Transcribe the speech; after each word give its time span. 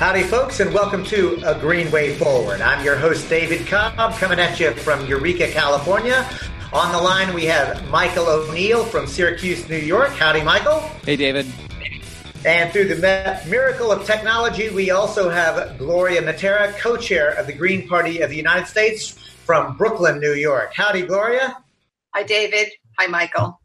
Howdy, 0.00 0.22
folks, 0.22 0.60
and 0.60 0.72
welcome 0.72 1.04
to 1.04 1.38
A 1.44 1.60
Green 1.60 1.90
Way 1.90 2.16
Forward. 2.16 2.62
I'm 2.62 2.82
your 2.82 2.96
host, 2.96 3.28
David 3.28 3.66
Cobb, 3.66 4.14
coming 4.14 4.40
at 4.40 4.58
you 4.58 4.70
from 4.70 5.04
Eureka, 5.04 5.48
California. 5.48 6.26
On 6.72 6.90
the 6.90 6.96
line, 6.96 7.34
we 7.34 7.44
have 7.44 7.86
Michael 7.90 8.26
O'Neill 8.26 8.82
from 8.86 9.06
Syracuse, 9.06 9.68
New 9.68 9.76
York. 9.76 10.08
Howdy, 10.12 10.40
Michael. 10.40 10.80
Hey, 11.04 11.16
David. 11.16 11.44
And 12.46 12.72
through 12.72 12.86
the 12.86 13.42
miracle 13.46 13.92
of 13.92 14.06
technology, 14.06 14.70
we 14.70 14.90
also 14.90 15.28
have 15.28 15.76
Gloria 15.76 16.22
Mattera, 16.22 16.74
co 16.78 16.96
chair 16.96 17.32
of 17.32 17.46
the 17.46 17.52
Green 17.52 17.86
Party 17.86 18.22
of 18.22 18.30
the 18.30 18.36
United 18.36 18.68
States 18.68 19.10
from 19.44 19.76
Brooklyn, 19.76 20.18
New 20.18 20.32
York. 20.32 20.72
Howdy, 20.74 21.02
Gloria. 21.02 21.58
Hi, 22.14 22.22
David. 22.22 22.68
Hi, 22.98 23.06
Michael. 23.06 23.59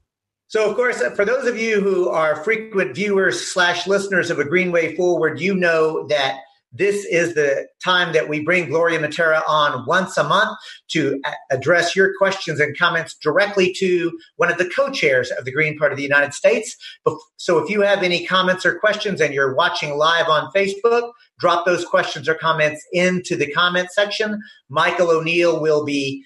So, 0.55 0.69
of 0.69 0.77
course, 0.77 1.01
uh, 1.01 1.09
for 1.09 1.25
those 1.25 1.47
of 1.47 1.57
you 1.57 1.81
who 1.81 2.07
are 2.07 2.41
frequent 2.41 2.95
viewers 2.95 3.45
slash 3.45 3.87
listeners 3.87 4.31
of 4.31 4.39
A 4.39 4.45
Green 4.45 4.71
Way 4.71 4.95
Forward, 4.95 5.41
you 5.41 5.53
know 5.53 6.07
that 6.07 6.39
this 6.71 7.03
is 7.03 7.35
the 7.35 7.67
time 7.83 8.13
that 8.13 8.29
we 8.29 8.39
bring 8.39 8.69
Gloria 8.69 8.99
Mattera 8.99 9.41
on 9.45 9.85
once 9.85 10.17
a 10.17 10.23
month 10.23 10.57
to 10.91 11.19
uh, 11.25 11.31
address 11.51 11.93
your 11.93 12.13
questions 12.17 12.61
and 12.61 12.77
comments 12.77 13.15
directly 13.15 13.73
to 13.79 14.17
one 14.37 14.49
of 14.49 14.57
the 14.57 14.69
co-chairs 14.69 15.29
of 15.31 15.43
the 15.43 15.51
Green 15.51 15.77
Party 15.77 15.91
of 15.91 15.97
the 15.97 16.03
United 16.03 16.33
States. 16.33 16.77
So 17.35 17.57
if 17.57 17.69
you 17.69 17.81
have 17.81 18.01
any 18.01 18.25
comments 18.25 18.65
or 18.65 18.79
questions 18.79 19.19
and 19.19 19.33
you're 19.33 19.55
watching 19.55 19.97
live 19.97 20.29
on 20.29 20.49
Facebook, 20.53 21.11
drop 21.37 21.65
those 21.65 21.83
questions 21.83 22.29
or 22.29 22.35
comments 22.35 22.81
into 22.93 23.35
the 23.35 23.51
comment 23.51 23.89
section. 23.91 24.41
Michael 24.69 25.11
O'Neill 25.11 25.59
will 25.59 25.83
be 25.83 26.23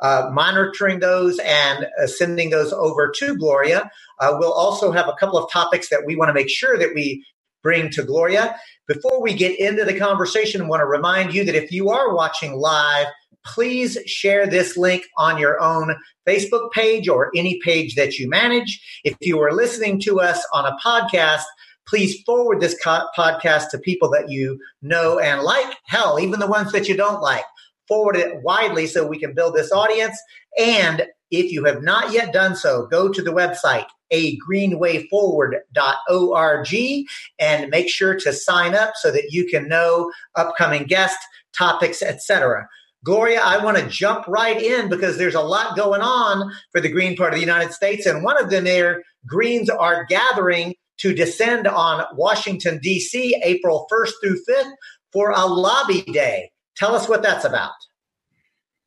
uh, 0.00 0.30
monitoring 0.32 1.00
those 1.00 1.38
and 1.38 1.86
uh, 2.00 2.06
sending 2.06 2.50
those 2.50 2.72
over 2.72 3.12
to 3.18 3.36
Gloria. 3.36 3.90
Uh, 4.20 4.36
we'll 4.38 4.52
also 4.52 4.92
have 4.92 5.08
a 5.08 5.14
couple 5.18 5.38
of 5.38 5.50
topics 5.50 5.88
that 5.88 6.04
we 6.06 6.16
want 6.16 6.28
to 6.28 6.34
make 6.34 6.50
sure 6.50 6.78
that 6.78 6.94
we 6.94 7.24
bring 7.62 7.90
to 7.90 8.02
Gloria. 8.02 8.56
Before 8.86 9.20
we 9.20 9.34
get 9.34 9.58
into 9.58 9.84
the 9.84 9.98
conversation, 9.98 10.62
I 10.62 10.66
want 10.66 10.80
to 10.80 10.86
remind 10.86 11.34
you 11.34 11.44
that 11.44 11.54
if 11.54 11.72
you 11.72 11.90
are 11.90 12.14
watching 12.14 12.54
live, 12.54 13.06
please 13.44 13.98
share 14.06 14.46
this 14.46 14.76
link 14.76 15.04
on 15.16 15.38
your 15.38 15.60
own 15.60 15.96
Facebook 16.26 16.70
page 16.72 17.08
or 17.08 17.30
any 17.34 17.58
page 17.64 17.94
that 17.94 18.18
you 18.18 18.28
manage. 18.28 18.80
If 19.04 19.16
you 19.20 19.40
are 19.40 19.52
listening 19.52 20.00
to 20.02 20.20
us 20.20 20.46
on 20.52 20.66
a 20.66 20.76
podcast, 20.84 21.44
please 21.88 22.22
forward 22.24 22.60
this 22.60 22.76
co- 22.82 23.06
podcast 23.16 23.70
to 23.70 23.78
people 23.78 24.10
that 24.10 24.28
you 24.28 24.58
know 24.82 25.18
and 25.18 25.42
like. 25.42 25.76
Hell, 25.86 26.18
even 26.20 26.40
the 26.40 26.46
ones 26.46 26.72
that 26.72 26.88
you 26.88 26.96
don't 26.96 27.22
like 27.22 27.44
forward 27.88 28.16
it 28.16 28.42
widely 28.42 28.86
so 28.86 29.06
we 29.06 29.18
can 29.18 29.34
build 29.34 29.54
this 29.54 29.72
audience. 29.72 30.18
And 30.58 31.06
if 31.30 31.52
you 31.52 31.64
have 31.64 31.82
not 31.82 32.12
yet 32.12 32.32
done 32.32 32.56
so, 32.56 32.86
go 32.86 33.10
to 33.10 33.22
the 33.22 33.32
website 33.32 33.86
agreenwayforward.org 34.12 37.06
and 37.38 37.70
make 37.70 37.88
sure 37.88 38.16
to 38.16 38.32
sign 38.32 38.74
up 38.74 38.94
so 38.96 39.10
that 39.10 39.30
you 39.30 39.46
can 39.46 39.68
know 39.68 40.12
upcoming 40.36 40.84
guests, 40.84 41.24
topics, 41.56 42.02
etc. 42.02 42.68
Gloria, 43.04 43.40
I 43.42 43.62
want 43.62 43.76
to 43.78 43.86
jump 43.88 44.26
right 44.26 44.60
in 44.60 44.88
because 44.88 45.18
there's 45.18 45.34
a 45.34 45.40
lot 45.40 45.76
going 45.76 46.02
on 46.02 46.52
for 46.72 46.80
the 46.80 46.88
Green 46.88 47.16
part 47.16 47.32
of 47.32 47.36
the 47.36 47.44
United 47.44 47.72
States. 47.72 48.06
And 48.06 48.24
one 48.24 48.42
of 48.42 48.50
them 48.50 48.64
there, 48.64 49.04
Greens 49.26 49.70
are 49.70 50.04
gathering 50.06 50.74
to 50.98 51.14
descend 51.14 51.66
on 51.66 52.04
Washington, 52.14 52.78
D.C., 52.82 53.38
April 53.44 53.86
1st 53.92 54.12
through 54.22 54.38
5th 54.48 54.72
for 55.12 55.30
a 55.30 55.46
lobby 55.46 56.02
day. 56.02 56.50
Tell 56.76 56.94
us 56.94 57.08
what 57.08 57.22
that's 57.22 57.44
about. 57.44 57.72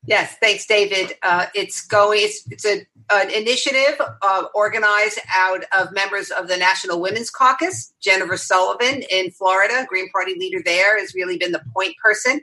Yes, 0.05 0.35
thanks, 0.41 0.65
David. 0.65 1.13
Uh, 1.21 1.47
it's 1.53 1.85
going. 1.85 2.19
It's, 2.21 2.47
it's 2.49 2.65
a, 2.65 2.85
an 3.11 3.29
initiative 3.31 3.99
uh, 4.21 4.45
organized 4.55 5.19
out 5.35 5.65
of 5.77 5.91
members 5.91 6.31
of 6.31 6.47
the 6.47 6.55
National 6.55 7.01
Women's 7.01 7.29
Caucus. 7.29 7.93
Jennifer 7.99 8.37
Sullivan 8.37 9.03
in 9.11 9.29
Florida, 9.31 9.85
Green 9.89 10.09
Party 10.09 10.35
leader 10.39 10.61
there, 10.63 10.97
has 10.97 11.13
really 11.13 11.37
been 11.37 11.51
the 11.51 11.61
point 11.75 11.95
person. 12.01 12.39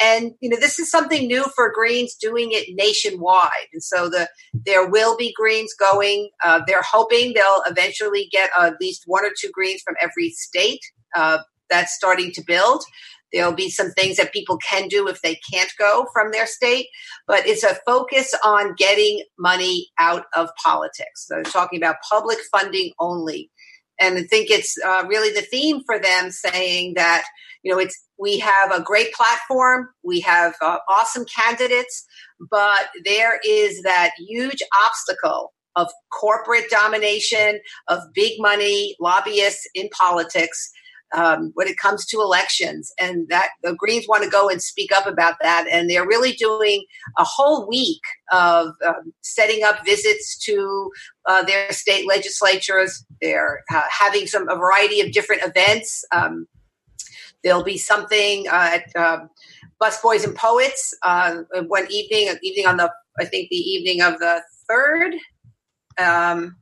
And 0.00 0.32
you 0.40 0.48
know, 0.48 0.56
this 0.56 0.80
is 0.80 0.90
something 0.90 1.28
new 1.28 1.44
for 1.54 1.72
Greens, 1.72 2.16
doing 2.16 2.48
it 2.50 2.74
nationwide. 2.74 3.68
And 3.72 3.82
so 3.82 4.08
the 4.08 4.28
there 4.66 4.88
will 4.88 5.16
be 5.16 5.32
Greens 5.36 5.74
going. 5.78 6.30
Uh, 6.44 6.62
they're 6.66 6.82
hoping 6.82 7.34
they'll 7.34 7.62
eventually 7.66 8.28
get 8.32 8.50
at 8.58 8.80
least 8.80 9.04
one 9.06 9.24
or 9.24 9.30
two 9.38 9.50
Greens 9.52 9.80
from 9.82 9.94
every 10.00 10.30
state. 10.30 10.80
Uh, 11.14 11.38
that's 11.70 11.94
starting 11.94 12.32
to 12.32 12.42
build. 12.44 12.82
There'll 13.36 13.52
be 13.52 13.68
some 13.68 13.90
things 13.90 14.16
that 14.16 14.32
people 14.32 14.56
can 14.56 14.88
do 14.88 15.08
if 15.08 15.20
they 15.20 15.38
can't 15.52 15.70
go 15.78 16.06
from 16.14 16.32
their 16.32 16.46
state, 16.46 16.86
but 17.26 17.46
it's 17.46 17.64
a 17.64 17.76
focus 17.84 18.34
on 18.42 18.74
getting 18.78 19.22
money 19.38 19.88
out 19.98 20.24
of 20.34 20.48
politics. 20.64 21.26
So 21.26 21.34
they're 21.34 21.44
talking 21.44 21.78
about 21.78 21.96
public 22.10 22.38
funding 22.50 22.92
only. 22.98 23.50
And 24.00 24.16
I 24.16 24.22
think 24.22 24.50
it's 24.50 24.74
uh, 24.82 25.04
really 25.06 25.34
the 25.34 25.42
theme 25.42 25.82
for 25.84 25.98
them 25.98 26.30
saying 26.30 26.94
that, 26.96 27.24
you 27.62 27.70
know, 27.70 27.78
it's, 27.78 28.02
we 28.18 28.38
have 28.38 28.72
a 28.72 28.82
great 28.82 29.12
platform. 29.12 29.88
We 30.02 30.20
have 30.20 30.54
uh, 30.62 30.78
awesome 30.88 31.26
candidates, 31.26 32.06
but 32.50 32.86
there 33.04 33.38
is 33.46 33.82
that 33.82 34.12
huge 34.18 34.62
obstacle 34.86 35.52
of 35.74 35.90
corporate 36.10 36.70
domination, 36.70 37.60
of 37.88 38.00
big 38.14 38.40
money, 38.40 38.96
lobbyists 38.98 39.68
in 39.74 39.90
politics 39.90 40.70
um, 41.14 41.52
when 41.54 41.68
it 41.68 41.76
comes 41.76 42.06
to 42.06 42.20
elections, 42.20 42.92
and 43.00 43.28
that 43.28 43.50
the 43.62 43.74
Greens 43.74 44.06
want 44.08 44.24
to 44.24 44.30
go 44.30 44.48
and 44.48 44.62
speak 44.62 44.92
up 44.92 45.06
about 45.06 45.34
that. 45.40 45.66
And 45.70 45.88
they're 45.88 46.06
really 46.06 46.32
doing 46.32 46.84
a 47.18 47.24
whole 47.24 47.68
week 47.68 48.02
of 48.32 48.74
um, 48.84 49.12
setting 49.22 49.64
up 49.64 49.84
visits 49.84 50.38
to 50.44 50.90
uh, 51.26 51.42
their 51.44 51.70
state 51.72 52.06
legislatures. 52.06 53.04
They're 53.20 53.62
uh, 53.72 53.82
having 53.90 54.26
some 54.26 54.48
a 54.48 54.56
variety 54.56 55.00
of 55.00 55.12
different 55.12 55.42
events. 55.44 56.04
Um, 56.12 56.46
there'll 57.42 57.64
be 57.64 57.78
something 57.78 58.48
uh, 58.48 58.78
at 58.78 58.96
um, 58.96 59.30
Busboys 59.80 60.24
and 60.24 60.34
Poets 60.34 60.94
uh, 61.02 61.42
one 61.68 61.86
evening, 61.90 62.34
evening 62.42 62.66
on 62.66 62.76
the 62.76 62.90
I 63.18 63.24
think 63.24 63.48
the 63.48 63.56
evening 63.56 64.02
of 64.02 64.18
the 64.18 64.42
third. 64.68 65.14
Um, 65.98 66.56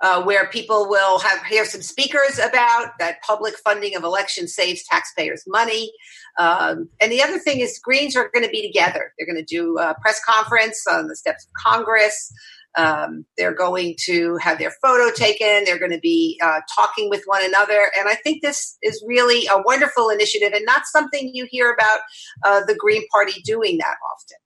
uh, 0.00 0.22
where 0.22 0.48
people 0.48 0.88
will 0.88 1.18
have 1.18 1.44
hear 1.44 1.64
some 1.64 1.82
speakers 1.82 2.38
about 2.38 2.92
that 2.98 3.22
public 3.22 3.56
funding 3.58 3.96
of 3.96 4.04
elections 4.04 4.54
saves 4.54 4.84
taxpayers 4.84 5.44
money. 5.46 5.92
Um, 6.38 6.88
and 7.00 7.10
the 7.10 7.22
other 7.22 7.38
thing 7.38 7.60
is, 7.60 7.78
Greens 7.82 8.16
are 8.16 8.30
going 8.32 8.44
to 8.44 8.50
be 8.50 8.66
together. 8.66 9.12
They're 9.18 9.26
going 9.26 9.44
to 9.44 9.54
do 9.54 9.78
a 9.78 9.94
press 10.00 10.20
conference 10.24 10.84
on 10.90 11.08
the 11.08 11.16
steps 11.16 11.44
of 11.44 11.50
Congress. 11.54 12.32
Um, 12.76 13.24
they're 13.38 13.54
going 13.54 13.94
to 14.04 14.36
have 14.36 14.58
their 14.58 14.72
photo 14.82 15.10
taken. 15.14 15.64
They're 15.64 15.78
going 15.78 15.92
to 15.92 15.98
be 15.98 16.38
uh, 16.42 16.60
talking 16.76 17.08
with 17.08 17.22
one 17.24 17.42
another. 17.44 17.90
And 17.98 18.08
I 18.08 18.14
think 18.16 18.42
this 18.42 18.76
is 18.82 19.02
really 19.06 19.46
a 19.46 19.62
wonderful 19.62 20.10
initiative 20.10 20.52
and 20.52 20.64
not 20.66 20.82
something 20.84 21.30
you 21.32 21.46
hear 21.50 21.72
about 21.72 22.00
uh, 22.44 22.66
the 22.66 22.74
Green 22.74 23.08
Party 23.08 23.40
doing 23.44 23.78
that 23.78 23.96
often. 24.14 24.36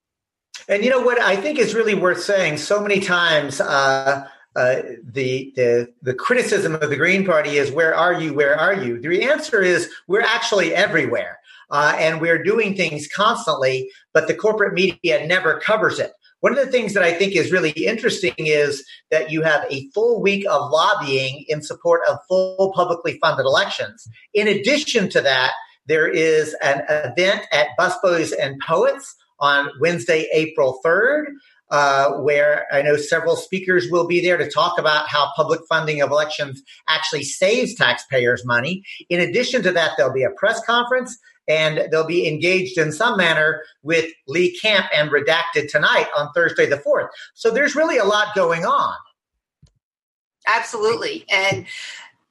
And 0.68 0.84
you 0.84 0.90
know 0.90 1.00
what 1.00 1.20
I 1.20 1.34
think 1.36 1.58
is 1.58 1.74
really 1.74 1.94
worth 1.94 2.22
saying 2.22 2.58
so 2.58 2.80
many 2.80 3.00
times. 3.00 3.60
Uh, 3.60 4.28
uh, 4.56 4.82
the, 5.04 5.52
the 5.54 5.92
the 6.02 6.14
criticism 6.14 6.74
of 6.74 6.90
the 6.90 6.96
Green 6.96 7.24
Party 7.24 7.58
is 7.58 7.70
where 7.70 7.94
are 7.94 8.12
you? 8.12 8.34
Where 8.34 8.58
are 8.58 8.74
you? 8.74 9.00
The 9.00 9.22
answer 9.22 9.62
is 9.62 9.90
we're 10.08 10.22
actually 10.22 10.74
everywhere, 10.74 11.38
uh, 11.70 11.94
and 11.98 12.20
we're 12.20 12.42
doing 12.42 12.74
things 12.74 13.06
constantly, 13.06 13.90
but 14.12 14.26
the 14.26 14.34
corporate 14.34 14.74
media 14.74 15.26
never 15.26 15.60
covers 15.60 16.00
it. 16.00 16.12
One 16.40 16.56
of 16.56 16.64
the 16.64 16.72
things 16.72 16.94
that 16.94 17.02
I 17.02 17.12
think 17.12 17.36
is 17.36 17.52
really 17.52 17.70
interesting 17.70 18.34
is 18.38 18.84
that 19.10 19.30
you 19.30 19.42
have 19.42 19.64
a 19.70 19.88
full 19.90 20.20
week 20.20 20.46
of 20.50 20.70
lobbying 20.70 21.44
in 21.48 21.62
support 21.62 22.00
of 22.08 22.18
full 22.26 22.72
publicly 22.74 23.18
funded 23.20 23.44
elections. 23.44 24.08
In 24.34 24.48
addition 24.48 25.10
to 25.10 25.20
that, 25.20 25.52
there 25.86 26.08
is 26.08 26.56
an 26.62 26.82
event 26.88 27.42
at 27.52 27.68
Busboys 27.78 28.32
and 28.40 28.60
Poets 28.66 29.14
on 29.38 29.70
Wednesday, 29.80 30.28
April 30.32 30.80
3rd, 30.84 31.24
uh, 31.70 32.12
where 32.14 32.66
I 32.72 32.82
know 32.82 32.96
several 32.96 33.36
speakers 33.36 33.88
will 33.90 34.06
be 34.06 34.20
there 34.20 34.36
to 34.36 34.50
talk 34.50 34.78
about 34.78 35.08
how 35.08 35.30
public 35.36 35.60
funding 35.68 36.00
of 36.02 36.10
elections 36.10 36.62
actually 36.88 37.22
saves 37.22 37.74
taxpayers 37.74 38.44
money. 38.44 38.82
In 39.08 39.20
addition 39.20 39.62
to 39.62 39.72
that, 39.72 39.92
there'll 39.96 40.12
be 40.12 40.24
a 40.24 40.30
press 40.30 40.64
conference 40.64 41.16
and 41.48 41.90
they'll 41.90 42.06
be 42.06 42.28
engaged 42.28 42.78
in 42.78 42.92
some 42.92 43.16
manner 43.16 43.62
with 43.82 44.12
Lee 44.28 44.56
Camp 44.58 44.86
and 44.94 45.10
Redacted 45.10 45.68
tonight 45.68 46.06
on 46.16 46.30
Thursday 46.32 46.66
the 46.66 46.76
4th. 46.76 47.08
So 47.34 47.50
there's 47.50 47.74
really 47.74 47.98
a 47.98 48.04
lot 48.04 48.34
going 48.34 48.64
on. 48.64 48.94
Absolutely. 50.46 51.24
And 51.30 51.66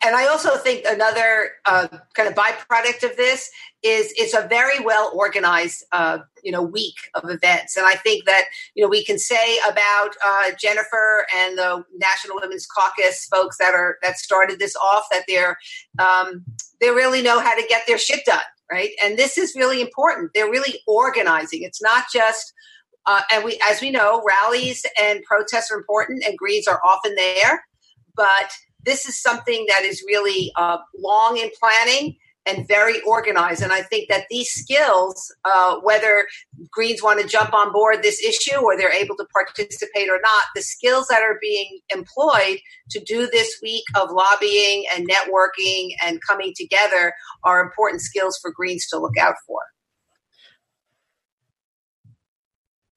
and 0.04 0.16
I 0.16 0.28
also 0.28 0.56
think 0.56 0.86
another 0.86 1.52
uh, 1.66 1.88
kind 2.14 2.30
of 2.30 2.36
byproduct 2.36 3.04
of 3.04 3.18
this 3.18 3.50
is 3.84 4.14
it's 4.18 4.34
a 4.34 4.48
very 4.48 4.80
well 4.80 5.12
organized, 5.14 5.86
uh, 5.92 6.20
you 6.44 6.52
know, 6.52 6.62
week 6.62 6.96
of 7.16 7.30
events. 7.30 7.76
And 7.76 7.86
I 7.86 7.96
think 7.96 8.26
that 8.26 8.46
you 8.76 8.84
know 8.84 8.90
we 8.90 9.04
can 9.04 9.20
say 9.20 9.58
about 9.70 10.12
uh, 10.26 10.52
Jennifer 10.58 11.26
and 11.36 11.58
the 11.58 11.84
National 11.98 12.38
Women's 12.42 12.66
Caucus 12.66 13.26
folks 13.26 13.58
that 13.58 13.74
are 13.74 13.98
that 14.02 14.18
started 14.18 14.60
this 14.60 14.76
off 14.78 15.04
that 15.12 15.24
they're 15.28 15.58
um, 16.00 16.46
they 16.80 16.90
really 16.90 17.22
know 17.22 17.40
how 17.40 17.56
to 17.56 17.66
get 17.68 17.86
their 17.86 17.98
shit 17.98 18.26
done, 18.26 18.40
right? 18.72 18.92
And 19.04 19.18
this 19.18 19.38
is 19.38 19.54
really 19.56 19.82
important. 19.82 20.32
They're 20.34 20.50
really 20.50 20.80
organizing. 20.88 21.64
It's 21.64 21.82
not 21.82 22.06
just 22.14 22.54
uh, 23.06 23.22
and 23.34 23.44
we, 23.44 23.60
as 23.70 23.82
we 23.82 23.92
know, 23.92 24.24
rallies 24.28 24.86
and 25.02 25.24
protests 25.24 25.72
are 25.72 25.78
important, 25.78 26.24
and 26.26 26.38
Greens 26.38 26.68
are 26.68 26.80
often 26.86 27.16
there, 27.16 27.66
but 28.16 28.52
this 28.86 29.06
is 29.08 29.22
something 29.22 29.66
that 29.70 29.84
is 29.84 30.04
really 30.08 30.52
uh, 30.56 30.78
long 30.98 31.38
in 31.38 31.50
planning 31.60 32.18
and 32.46 32.68
very 32.68 33.02
organized. 33.02 33.62
And 33.62 33.72
I 33.72 33.82
think 33.82 34.10
that 34.10 34.26
these 34.30 34.50
skills, 34.50 35.34
uh, 35.46 35.78
whether 35.84 36.28
Greens 36.72 37.04
want 37.04 37.22
to 37.22 37.28
jump 37.28 37.54
on 37.54 37.72
board 37.72 38.02
this 38.02 38.24
issue 38.24 38.58
or 38.58 38.78
they're 38.78 38.92
able 38.92 39.16
to 39.18 39.26
participate 39.34 40.10
or 40.10 40.20
not, 40.22 40.44
the 40.56 40.62
skills 40.62 41.08
that 41.10 41.22
are 41.22 41.38
being 41.42 41.80
employed 41.94 42.60
to 42.92 43.00
do 43.02 43.28
this 43.28 43.60
week 43.62 43.84
of 43.96 44.10
lobbying 44.12 44.86
and 44.96 45.10
networking 45.10 45.90
and 46.04 46.20
coming 46.28 46.54
together 46.56 47.14
are 47.44 47.62
important 47.62 48.02
skills 48.02 48.40
for 48.42 48.52
Greens 48.52 48.88
to 48.88 48.98
look 48.98 49.18
out 49.18 49.36
for. 49.46 49.60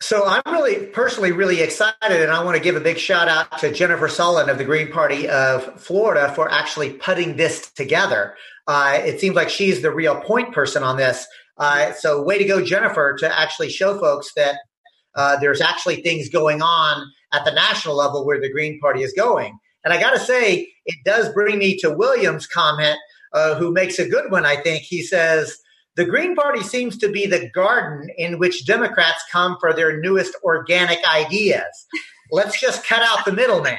So 0.02 0.26
I'm 0.26 0.42
really 0.52 0.86
personally 0.86 1.30
really 1.30 1.60
excited, 1.60 1.94
and 2.02 2.32
I 2.32 2.42
want 2.42 2.56
to 2.56 2.62
give 2.62 2.74
a 2.74 2.80
big 2.80 2.98
shout 2.98 3.28
out 3.28 3.60
to 3.60 3.72
Jennifer 3.72 4.08
Sullivan 4.08 4.50
of 4.50 4.58
the 4.58 4.64
Green 4.64 4.90
Party 4.90 5.28
of 5.28 5.80
Florida 5.80 6.32
for 6.34 6.50
actually 6.50 6.94
putting 6.94 7.36
this 7.36 7.70
together. 7.70 8.34
Uh, 8.66 8.98
it 9.04 9.20
seems 9.20 9.36
like 9.36 9.48
she's 9.48 9.80
the 9.80 9.92
real 9.92 10.20
point 10.20 10.52
person 10.52 10.82
on 10.82 10.96
this. 10.96 11.24
Uh, 11.56 11.92
so 11.92 12.20
way 12.20 12.36
to 12.36 12.44
go, 12.44 12.64
Jennifer, 12.64 13.14
to 13.20 13.40
actually 13.40 13.70
show 13.70 13.96
folks 13.96 14.32
that 14.34 14.56
uh, 15.14 15.36
there's 15.38 15.60
actually 15.60 16.02
things 16.02 16.28
going 16.28 16.62
on 16.62 17.06
at 17.32 17.44
the 17.44 17.52
national 17.52 17.96
level 17.96 18.26
where 18.26 18.40
the 18.40 18.50
Green 18.50 18.80
Party 18.80 19.04
is 19.04 19.12
going. 19.16 19.56
And 19.84 19.94
I 19.94 20.00
got 20.00 20.14
to 20.14 20.20
say, 20.20 20.68
it 20.84 20.96
does 21.04 21.32
bring 21.32 21.58
me 21.58 21.78
to 21.78 21.94
William's 21.94 22.48
comment, 22.48 22.98
uh, 23.32 23.54
who 23.54 23.72
makes 23.72 24.00
a 24.00 24.08
good 24.08 24.32
one. 24.32 24.46
I 24.46 24.56
think 24.56 24.82
he 24.82 25.00
says 25.00 25.58
the 25.96 26.04
Green 26.04 26.34
Party 26.34 26.62
seems 26.62 26.96
to 26.98 27.10
be 27.10 27.26
the 27.26 27.50
garden 27.50 28.08
in 28.16 28.38
which 28.38 28.66
Democrats 28.66 29.22
come 29.30 29.56
for 29.60 29.72
their 29.72 30.00
newest 30.00 30.34
organic 30.42 30.98
ideas. 31.06 31.86
Let's 32.30 32.58
just 32.60 32.86
cut 32.86 33.02
out 33.02 33.24
the 33.24 33.32
middleman. 33.32 33.78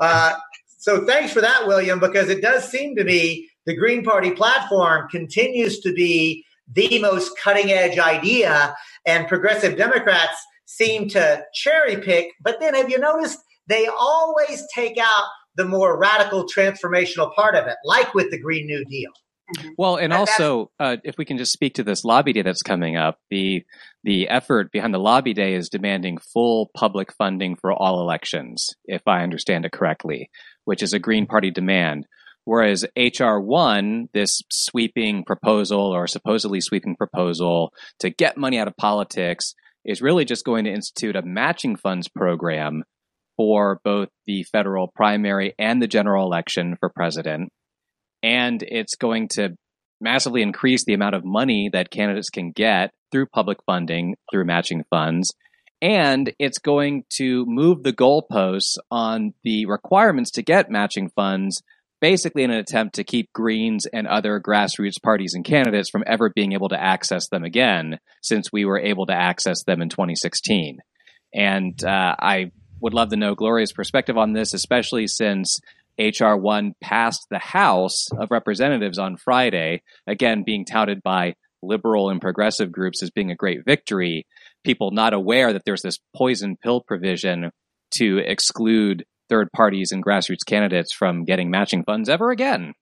Uh, 0.00 0.34
so 0.66 1.06
thanks 1.06 1.32
for 1.32 1.40
that, 1.40 1.66
William, 1.66 2.00
because 2.00 2.28
it 2.28 2.42
does 2.42 2.68
seem 2.68 2.96
to 2.96 3.04
me 3.04 3.48
the 3.66 3.76
Green 3.76 4.02
Party 4.02 4.32
platform 4.32 5.08
continues 5.10 5.80
to 5.80 5.92
be 5.92 6.44
the 6.72 6.98
most 6.98 7.38
cutting 7.38 7.70
edge 7.70 7.98
idea, 7.98 8.74
and 9.06 9.28
progressive 9.28 9.76
Democrats 9.76 10.36
seem 10.66 11.08
to 11.10 11.44
cherry 11.54 11.96
pick. 11.96 12.32
But 12.42 12.60
then 12.60 12.74
have 12.74 12.90
you 12.90 12.98
noticed 12.98 13.38
they 13.68 13.86
always 13.86 14.64
take 14.74 14.98
out 14.98 15.24
the 15.56 15.64
more 15.64 15.98
radical 15.98 16.46
transformational 16.46 17.34
part 17.34 17.54
of 17.54 17.66
it, 17.66 17.76
like 17.84 18.14
with 18.14 18.30
the 18.30 18.38
Green 18.38 18.66
New 18.66 18.84
Deal. 18.84 19.10
Mm-hmm. 19.56 19.68
Well, 19.78 19.96
and 19.96 20.12
also, 20.12 20.70
uh, 20.78 20.96
if 21.04 21.16
we 21.16 21.24
can 21.24 21.38
just 21.38 21.52
speak 21.52 21.74
to 21.74 21.82
this 21.82 22.04
lobby 22.04 22.32
day 22.32 22.42
that's 22.42 22.62
coming 22.62 22.96
up, 22.96 23.18
the 23.30 23.64
the 24.04 24.28
effort 24.28 24.70
behind 24.72 24.92
the 24.92 24.98
lobby 24.98 25.32
day 25.32 25.54
is 25.54 25.68
demanding 25.68 26.18
full 26.18 26.70
public 26.74 27.12
funding 27.14 27.56
for 27.56 27.72
all 27.72 28.00
elections, 28.00 28.68
if 28.84 29.02
I 29.06 29.22
understand 29.22 29.64
it 29.64 29.72
correctly, 29.72 30.30
which 30.64 30.82
is 30.82 30.92
a 30.92 30.98
Green 30.98 31.26
Party 31.26 31.50
demand. 31.50 32.06
Whereas 32.44 32.86
HR 32.96 33.38
one, 33.38 34.08
this 34.14 34.40
sweeping 34.50 35.24
proposal 35.24 35.80
or 35.80 36.06
supposedly 36.06 36.60
sweeping 36.60 36.96
proposal 36.96 37.72
to 38.00 38.10
get 38.10 38.38
money 38.38 38.58
out 38.58 38.68
of 38.68 38.76
politics, 38.76 39.54
is 39.84 40.02
really 40.02 40.24
just 40.24 40.44
going 40.44 40.64
to 40.64 40.72
institute 40.72 41.16
a 41.16 41.22
matching 41.22 41.76
funds 41.76 42.08
program 42.08 42.84
for 43.36 43.80
both 43.84 44.08
the 44.26 44.42
federal 44.44 44.88
primary 44.88 45.54
and 45.58 45.80
the 45.80 45.86
general 45.86 46.24
election 46.24 46.76
for 46.80 46.90
president 46.90 47.50
and 48.22 48.62
it's 48.62 48.94
going 48.94 49.28
to 49.28 49.56
massively 50.00 50.42
increase 50.42 50.84
the 50.84 50.94
amount 50.94 51.14
of 51.14 51.24
money 51.24 51.70
that 51.72 51.90
candidates 51.90 52.30
can 52.30 52.52
get 52.52 52.92
through 53.10 53.26
public 53.26 53.58
funding, 53.64 54.16
through 54.30 54.44
matching 54.44 54.84
funds. 54.90 55.32
And 55.80 56.32
it's 56.38 56.58
going 56.58 57.04
to 57.14 57.44
move 57.46 57.82
the 57.82 57.92
goalposts 57.92 58.78
on 58.90 59.34
the 59.44 59.66
requirements 59.66 60.32
to 60.32 60.42
get 60.42 60.70
matching 60.70 61.10
funds, 61.10 61.62
basically 62.00 62.42
in 62.42 62.50
an 62.50 62.58
attempt 62.58 62.96
to 62.96 63.04
keep 63.04 63.32
Greens 63.32 63.86
and 63.86 64.06
other 64.06 64.40
grassroots 64.40 65.00
parties 65.00 65.34
and 65.34 65.44
candidates 65.44 65.90
from 65.90 66.04
ever 66.06 66.30
being 66.30 66.52
able 66.52 66.68
to 66.70 66.80
access 66.80 67.28
them 67.28 67.44
again, 67.44 67.98
since 68.22 68.52
we 68.52 68.64
were 68.64 68.78
able 68.78 69.06
to 69.06 69.14
access 69.14 69.62
them 69.64 69.80
in 69.80 69.88
2016. 69.88 70.78
And 71.32 71.84
uh, 71.84 72.16
I 72.18 72.50
would 72.80 72.94
love 72.94 73.10
to 73.10 73.16
know 73.16 73.34
Gloria's 73.34 73.72
perspective 73.72 74.16
on 74.16 74.32
this, 74.32 74.54
especially 74.54 75.06
since 75.06 75.60
H.R. 75.98 76.36
1 76.36 76.74
passed 76.80 77.26
the 77.30 77.38
House 77.38 78.06
of 78.12 78.30
Representatives 78.30 78.98
on 78.98 79.16
Friday, 79.16 79.82
again, 80.06 80.44
being 80.44 80.64
touted 80.64 81.02
by 81.02 81.34
liberal 81.62 82.10
and 82.10 82.20
progressive 82.20 82.70
groups 82.70 83.02
as 83.02 83.10
being 83.10 83.30
a 83.30 83.36
great 83.36 83.64
victory. 83.64 84.26
People 84.64 84.90
not 84.90 85.12
aware 85.12 85.52
that 85.52 85.62
there's 85.64 85.82
this 85.82 85.98
poison 86.14 86.56
pill 86.62 86.80
provision 86.80 87.50
to 87.98 88.18
exclude 88.18 89.04
third 89.28 89.50
parties 89.52 89.92
and 89.92 90.04
grassroots 90.04 90.46
candidates 90.46 90.92
from 90.92 91.24
getting 91.24 91.50
matching 91.50 91.84
funds 91.84 92.08
ever 92.08 92.30
again. 92.30 92.74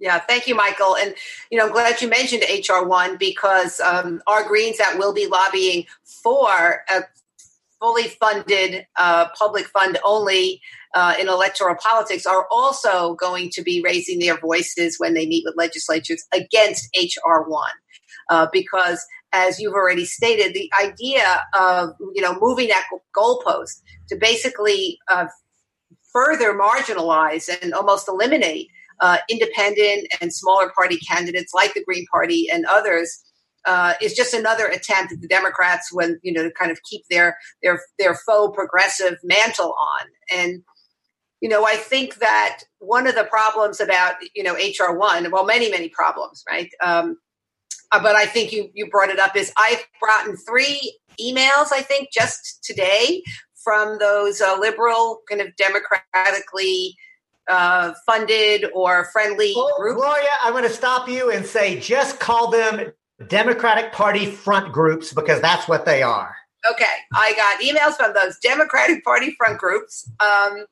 Yeah, 0.00 0.18
thank 0.18 0.46
you, 0.46 0.54
Michael. 0.54 0.96
And 0.96 1.14
you 1.50 1.58
know, 1.58 1.66
I'm 1.66 1.72
glad 1.72 2.02
you 2.02 2.08
mentioned 2.08 2.42
HR 2.48 2.84
one 2.84 3.16
because 3.16 3.80
um, 3.80 4.22
our 4.26 4.46
Greens 4.46 4.78
that 4.78 4.98
will 4.98 5.14
be 5.14 5.26
lobbying 5.26 5.86
for 6.04 6.84
a 6.88 7.04
fully 7.80 8.08
funded 8.08 8.86
uh, 8.96 9.28
public 9.38 9.66
fund 9.66 9.98
only 10.04 10.60
uh, 10.94 11.14
in 11.20 11.28
electoral 11.28 11.76
politics 11.76 12.26
are 12.26 12.46
also 12.50 13.14
going 13.14 13.50
to 13.50 13.62
be 13.62 13.82
raising 13.84 14.18
their 14.20 14.38
voices 14.38 14.96
when 14.98 15.14
they 15.14 15.26
meet 15.26 15.44
with 15.44 15.56
legislatures 15.56 16.24
against 16.32 16.88
HR 16.96 17.48
one, 17.48 17.70
uh, 18.30 18.46
because 18.52 19.04
as 19.32 19.58
you've 19.58 19.74
already 19.74 20.04
stated, 20.04 20.54
the 20.54 20.70
idea 20.80 21.42
of 21.58 21.90
you 22.14 22.22
know 22.22 22.38
moving 22.40 22.68
that 22.68 22.84
goalpost 23.16 23.82
to 24.08 24.16
basically 24.16 24.98
uh, 25.10 25.26
further 26.12 26.54
marginalize 26.54 27.50
and 27.62 27.74
almost 27.74 28.08
eliminate 28.08 28.68
uh, 29.00 29.18
independent 29.28 30.06
and 30.20 30.32
smaller 30.32 30.70
party 30.74 30.96
candidates 30.98 31.52
like 31.52 31.74
the 31.74 31.84
Green 31.84 32.06
Party 32.12 32.48
and 32.52 32.64
others 32.66 33.24
uh, 33.66 33.94
is 34.00 34.14
just 34.14 34.34
another 34.34 34.66
attempt 34.66 35.12
at 35.12 35.20
the 35.20 35.28
Democrats 35.28 35.92
when 35.92 36.18
you 36.22 36.32
know 36.32 36.42
to 36.42 36.50
kind 36.50 36.70
of 36.70 36.82
keep 36.82 37.02
their 37.10 37.38
their 37.62 37.80
their 37.98 38.14
faux 38.14 38.54
progressive 38.54 39.18
mantle 39.22 39.74
on. 39.78 40.06
And 40.30 40.62
you 41.40 41.48
know, 41.48 41.66
I 41.66 41.76
think 41.76 42.16
that 42.16 42.60
one 42.78 43.06
of 43.06 43.14
the 43.14 43.24
problems 43.24 43.80
about 43.80 44.14
you 44.34 44.42
know 44.42 44.54
HR 44.54 44.96
one, 44.96 45.30
well, 45.30 45.44
many 45.44 45.70
many 45.70 45.88
problems, 45.88 46.42
right? 46.48 46.70
Um, 46.82 47.18
uh, 47.92 48.02
but 48.02 48.16
I 48.16 48.26
think 48.26 48.52
you 48.52 48.70
you 48.74 48.88
brought 48.88 49.10
it 49.10 49.18
up 49.18 49.36
is 49.36 49.52
I've 49.56 49.84
brought 50.00 50.26
in 50.26 50.36
three 50.36 50.98
emails 51.20 51.68
I 51.70 51.80
think 51.80 52.08
just 52.12 52.64
today 52.64 53.22
from 53.62 53.98
those 53.98 54.40
uh, 54.40 54.58
liberal 54.58 55.20
kind 55.28 55.40
of 55.40 55.54
democratically 55.56 56.96
uh, 57.48 57.92
funded 58.06 58.66
or 58.74 59.08
friendly 59.12 59.52
well, 59.54 59.70
groups. 59.78 60.00
Gloria, 60.00 60.28
I'm 60.42 60.52
going 60.52 60.64
to 60.64 60.70
stop 60.70 61.08
you 61.08 61.30
and 61.30 61.44
say 61.44 61.78
just 61.78 62.18
call 62.20 62.50
them 62.50 62.92
Democratic 63.28 63.92
Party 63.92 64.26
front 64.26 64.72
groups 64.72 65.12
because 65.12 65.40
that's 65.40 65.68
what 65.68 65.84
they 65.84 66.02
are. 66.02 66.36
Okay, 66.70 66.84
I 67.14 67.34
got 67.34 67.60
emails 67.60 67.96
from 67.96 68.14
those 68.14 68.38
Democratic 68.38 69.04
Party 69.04 69.34
front 69.38 69.58
groups. 69.58 70.10
Um, 70.20 70.64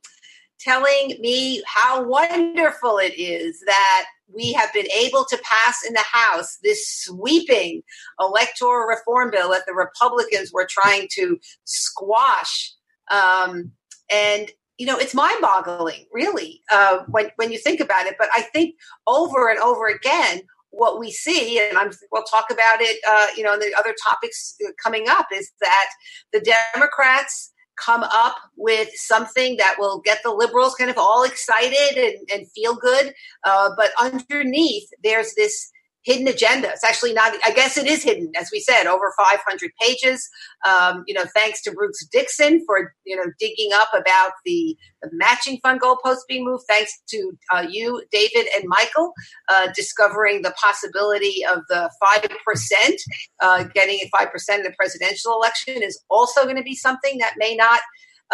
telling 0.63 1.17
me 1.21 1.63
how 1.67 2.05
wonderful 2.05 2.99
it 2.99 3.15
is 3.19 3.61
that 3.67 4.07
we 4.33 4.53
have 4.53 4.73
been 4.73 4.91
able 4.93 5.25
to 5.25 5.39
pass 5.43 5.81
in 5.87 5.93
the 5.93 6.05
House 6.11 6.59
this 6.63 6.87
sweeping 6.89 7.83
electoral 8.21 8.87
reform 8.87 9.31
bill 9.31 9.51
that 9.51 9.67
the 9.67 9.75
Republicans 9.75 10.53
were 10.53 10.67
trying 10.71 11.09
to 11.13 11.39
squash. 11.65 12.73
Um, 13.11 13.73
and 14.13 14.51
you 14.79 14.87
know, 14.87 14.97
it's 14.97 15.15
mind-boggling, 15.15 16.07
really, 16.13 16.63
uh, 16.73 17.01
when 17.09 17.31
when 17.37 17.53
you 17.53 17.59
think 17.59 17.79
about 17.79 18.07
it. 18.07 18.17
But 18.19 18.29
I 18.35 18.43
think 18.43 18.75
over 19.07 19.49
and 19.49 19.59
over 19.61 19.87
again, 19.87 20.43
what 20.73 20.99
we 20.99 21.11
see, 21.13 21.61
and 21.61 21.79
I'm, 21.79 21.91
we'll 22.11 22.25
talk 22.25 22.47
about 22.51 22.81
it, 22.81 22.99
uh, 23.09 23.27
you 23.37 23.45
know, 23.45 23.55
in 23.55 23.61
the 23.61 23.75
other 23.79 23.95
topics 24.09 24.57
uh, 24.67 24.73
coming 24.83 25.05
up, 25.09 25.27
is 25.33 25.53
that 25.61 25.89
the 26.33 26.41
Democrats 26.75 27.53
come 27.77 28.03
up 28.03 28.37
with 28.57 28.89
something 28.95 29.57
that 29.57 29.77
will 29.79 30.01
get 30.01 30.19
the 30.25 30.31
liberals 30.31 30.75
kind 30.75 30.91
of 30.91 30.99
all 30.99 31.25
excited 31.25 31.97
and, 31.97 32.17
and 32.33 32.51
feel 32.53 32.75
good. 32.75 33.15
Uh, 33.45 33.71
but 33.77 33.91
underneath, 34.01 34.89
there's 35.03 35.35
this 35.35 35.71
hidden 36.05 36.27
agenda. 36.27 36.69
It's 36.71 36.85
actually 36.85 37.13
not, 37.13 37.33
I 37.45 37.53
guess 37.53 37.77
it 37.77 37.87
is 37.87 38.03
hidden, 38.03 38.33
as 38.39 38.51
we 38.53 38.61
said, 38.61 38.87
over 38.87 39.13
500 39.17 39.71
pages. 39.81 40.29
Um, 40.67 41.05
you 41.07 41.15
know, 41.15 41.25
thanks 41.35 41.63
to 41.63 41.73
Bruce 41.73 42.07
Dixon 42.11 42.65
for, 42.67 42.95
you 43.05 43.17
know, 43.17 43.25
digging 43.39 43.71
up 43.75 43.89
about 43.95 44.33
the, 44.45 44.77
the 45.03 45.11
matching 45.13 45.59
fund 45.63 45.81
goalposts 45.81 46.27
being 46.29 46.45
moved. 46.45 46.65
Thanks 46.69 47.01
to 47.11 47.33
uh, 47.53 47.67
you, 47.69 48.03
David 48.11 48.47
and 48.57 48.65
Michael, 48.67 49.13
uh, 49.49 49.69
discovering 49.75 50.43
the 50.43 50.55
possibility 50.61 51.45
of 51.45 51.63
the 51.69 51.91
5%, 52.03 52.95
uh, 53.41 53.65
getting 53.75 53.99
5% 54.13 54.57
in 54.57 54.63
the 54.63 54.73
presidential 54.77 55.33
election 55.35 55.83
is 55.83 56.01
also 56.11 56.45
going 56.45 56.57
to 56.57 56.63
be 56.63 56.75
something 56.75 57.19
that 57.19 57.35
may 57.37 57.55
not, 57.55 57.81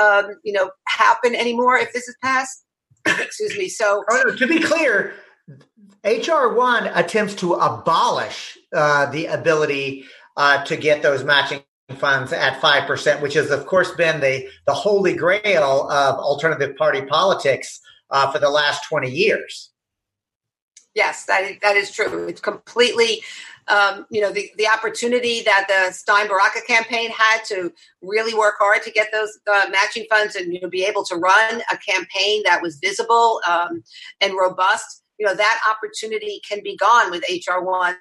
um, 0.00 0.36
you 0.42 0.52
know, 0.52 0.70
happen 0.86 1.34
anymore 1.34 1.76
if 1.76 1.92
this 1.92 2.08
is 2.08 2.16
passed. 2.22 2.64
Excuse 3.06 3.56
me. 3.56 3.68
So, 3.68 4.04
oh, 4.10 4.34
to 4.36 4.46
be 4.46 4.60
clear, 4.60 5.14
HR 6.04 6.54
one 6.54 6.86
attempts 6.94 7.34
to 7.36 7.54
abolish 7.54 8.56
uh, 8.72 9.06
the 9.06 9.26
ability 9.26 10.04
uh, 10.36 10.64
to 10.64 10.76
get 10.76 11.02
those 11.02 11.24
matching 11.24 11.62
funds 11.96 12.32
at 12.32 12.60
five 12.60 12.86
percent, 12.86 13.22
which 13.22 13.34
has 13.34 13.50
of 13.50 13.66
course 13.66 13.90
been 13.92 14.20
the 14.20 14.48
the 14.66 14.74
holy 14.74 15.14
grail 15.14 15.88
of 15.90 16.16
alternative 16.16 16.76
party 16.76 17.02
politics 17.02 17.80
uh, 18.10 18.30
for 18.30 18.38
the 18.38 18.50
last 18.50 18.84
twenty 18.88 19.10
years. 19.10 19.70
Yes, 20.94 21.24
that 21.26 21.52
that 21.62 21.76
is 21.76 21.90
true. 21.90 22.26
It's 22.26 22.40
completely, 22.40 23.22
um, 23.68 24.06
you 24.10 24.20
know, 24.20 24.32
the, 24.32 24.50
the 24.56 24.66
opportunity 24.66 25.42
that 25.42 25.66
the 25.68 25.92
Stein 25.92 26.28
Baraka 26.28 26.60
campaign 26.66 27.10
had 27.10 27.44
to 27.48 27.72
really 28.02 28.34
work 28.34 28.54
hard 28.58 28.82
to 28.82 28.90
get 28.90 29.08
those 29.12 29.38
uh, 29.46 29.66
matching 29.70 30.06
funds 30.10 30.34
and 30.34 30.52
you 30.52 30.60
know 30.60 30.68
be 30.68 30.84
able 30.84 31.04
to 31.04 31.16
run 31.16 31.62
a 31.72 31.76
campaign 31.76 32.42
that 32.44 32.60
was 32.62 32.78
visible 32.78 33.40
um, 33.48 33.82
and 34.20 34.34
robust. 34.34 35.02
You 35.18 35.26
know 35.26 35.34
that 35.34 35.60
opportunity 35.70 36.40
can 36.48 36.62
be 36.62 36.76
gone 36.76 37.10
with 37.10 37.24
HR 37.28 37.60
one 37.60 37.96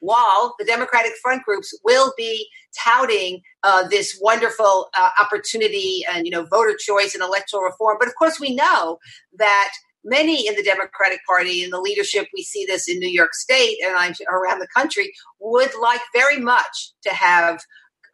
while 0.00 0.54
the 0.58 0.66
Democratic 0.66 1.12
front 1.22 1.42
groups 1.44 1.72
will 1.82 2.12
be 2.16 2.46
touting 2.78 3.40
uh, 3.62 3.88
this 3.88 4.18
wonderful 4.20 4.90
uh, 4.94 5.08
opportunity 5.20 6.04
and 6.12 6.26
you 6.26 6.30
know 6.30 6.44
voter 6.44 6.76
choice 6.78 7.14
and 7.14 7.22
electoral 7.22 7.62
reform. 7.62 7.96
But 7.98 8.08
of 8.08 8.14
course, 8.16 8.38
we 8.38 8.54
know 8.54 8.98
that 9.38 9.72
many 10.04 10.46
in 10.46 10.54
the 10.54 10.62
Democratic 10.62 11.20
Party 11.26 11.64
and 11.64 11.72
the 11.72 11.80
leadership, 11.80 12.28
we 12.34 12.42
see 12.42 12.66
this 12.66 12.88
in 12.88 12.98
New 12.98 13.08
York 13.08 13.34
State 13.34 13.78
and 13.82 14.14
around 14.30 14.58
the 14.58 14.68
country, 14.74 15.12
would 15.40 15.70
like 15.80 16.02
very 16.14 16.38
much 16.38 16.92
to 17.02 17.14
have 17.14 17.60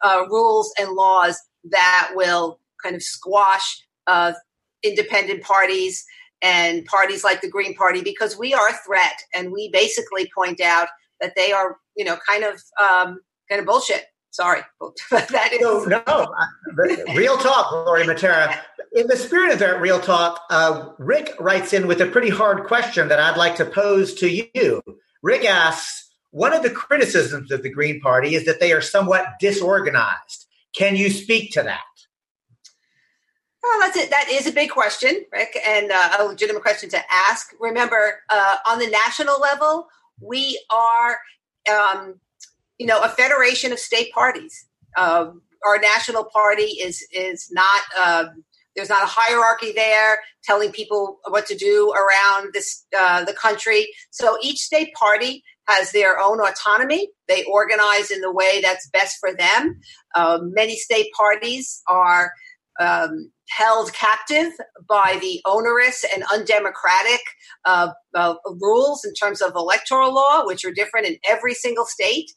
uh, 0.01 0.23
rules 0.29 0.71
and 0.79 0.91
laws 0.93 1.37
that 1.65 2.11
will 2.15 2.59
kind 2.81 2.95
of 2.95 3.03
squash 3.03 3.83
uh, 4.07 4.33
independent 4.83 5.43
parties 5.43 6.03
and 6.41 6.85
parties 6.85 7.23
like 7.23 7.41
the 7.41 7.49
Green 7.49 7.75
Party 7.75 8.01
because 8.01 8.37
we 8.37 8.53
are 8.53 8.69
a 8.69 8.73
threat, 8.73 9.23
and 9.33 9.51
we 9.51 9.69
basically 9.69 10.29
point 10.33 10.61
out 10.61 10.87
that 11.19 11.33
they 11.35 11.51
are, 11.51 11.77
you 11.95 12.05
know, 12.05 12.17
kind 12.29 12.43
of 12.43 12.61
um, 12.83 13.19
kind 13.49 13.59
of 13.59 13.65
bullshit. 13.65 14.05
Sorry, 14.31 14.61
that 15.11 15.51
is 15.51 15.61
no, 15.61 15.83
no. 15.85 17.13
real 17.15 17.37
talk, 17.37 17.71
Lori 17.71 18.03
Mattera. 18.03 18.57
In 18.93 19.07
the 19.07 19.17
spirit 19.17 19.53
of 19.53 19.59
that 19.59 19.81
real 19.81 19.99
talk, 19.99 20.41
uh, 20.49 20.89
Rick 20.97 21.33
writes 21.39 21.73
in 21.73 21.87
with 21.87 22.01
a 22.01 22.05
pretty 22.05 22.29
hard 22.29 22.65
question 22.65 23.07
that 23.09 23.19
I'd 23.19 23.37
like 23.37 23.57
to 23.57 23.65
pose 23.65 24.13
to 24.15 24.29
you. 24.29 24.81
Rick 25.21 25.45
asks, 25.45 26.11
one 26.31 26.53
of 26.53 26.63
the 26.63 26.69
criticisms 26.69 27.51
of 27.51 27.61
the 27.61 27.69
Green 27.69 27.99
Party 27.99 28.35
is 28.35 28.45
that 28.45 28.59
they 28.59 28.71
are 28.71 28.81
somewhat 28.81 29.25
disorganized. 29.39 30.47
Can 30.73 30.95
you 30.95 31.09
speak 31.09 31.51
to 31.53 31.63
that? 31.63 31.81
Well, 33.63 33.79
that's 33.79 33.97
it. 33.97 34.09
That 34.09 34.27
is 34.29 34.47
a 34.47 34.51
big 34.51 34.71
question, 34.71 35.25
Rick, 35.31 35.57
and 35.67 35.91
uh, 35.91 36.17
a 36.19 36.25
legitimate 36.25 36.63
question 36.63 36.89
to 36.89 36.99
ask. 37.11 37.53
Remember, 37.59 38.21
uh, 38.29 38.55
on 38.67 38.79
the 38.79 38.87
national 38.87 39.39
level, 39.39 39.87
we 40.19 40.59
are, 40.71 41.19
um, 41.71 42.19
you 42.79 42.87
know, 42.87 43.01
a 43.03 43.09
federation 43.09 43.71
of 43.71 43.79
state 43.79 44.11
parties. 44.13 44.67
Uh, 44.97 45.31
our 45.65 45.77
national 45.79 46.25
party 46.25 46.63
is 46.63 47.05
is 47.13 47.49
not. 47.51 47.81
Um, 48.01 48.43
there's 48.75 48.89
not 48.89 49.03
a 49.03 49.07
hierarchy 49.07 49.73
there 49.73 50.19
telling 50.43 50.71
people 50.71 51.19
what 51.27 51.45
to 51.47 51.55
do 51.55 51.91
around 51.93 52.51
this 52.53 52.85
uh, 52.97 53.23
the 53.25 53.33
country. 53.33 53.87
So 54.11 54.37
each 54.41 54.59
state 54.59 54.93
party 54.93 55.43
has 55.67 55.91
their 55.91 56.19
own 56.19 56.39
autonomy. 56.39 57.09
They 57.27 57.43
organize 57.43 58.11
in 58.11 58.21
the 58.21 58.31
way 58.31 58.61
that's 58.61 58.89
best 58.89 59.17
for 59.19 59.33
them. 59.35 59.79
Uh, 60.15 60.39
many 60.41 60.77
state 60.77 61.11
parties 61.17 61.81
are 61.87 62.31
um, 62.81 63.31
held 63.49 63.93
captive 63.93 64.53
by 64.89 65.19
the 65.21 65.41
onerous 65.45 66.05
and 66.13 66.23
undemocratic 66.33 67.21
uh, 67.65 67.89
uh, 68.15 68.35
rules 68.61 69.05
in 69.05 69.13
terms 69.13 69.41
of 69.41 69.53
electoral 69.55 70.13
law, 70.13 70.45
which 70.45 70.65
are 70.65 70.73
different 70.73 71.07
in 71.07 71.17
every 71.29 71.53
single 71.55 71.85
state. 71.85 72.31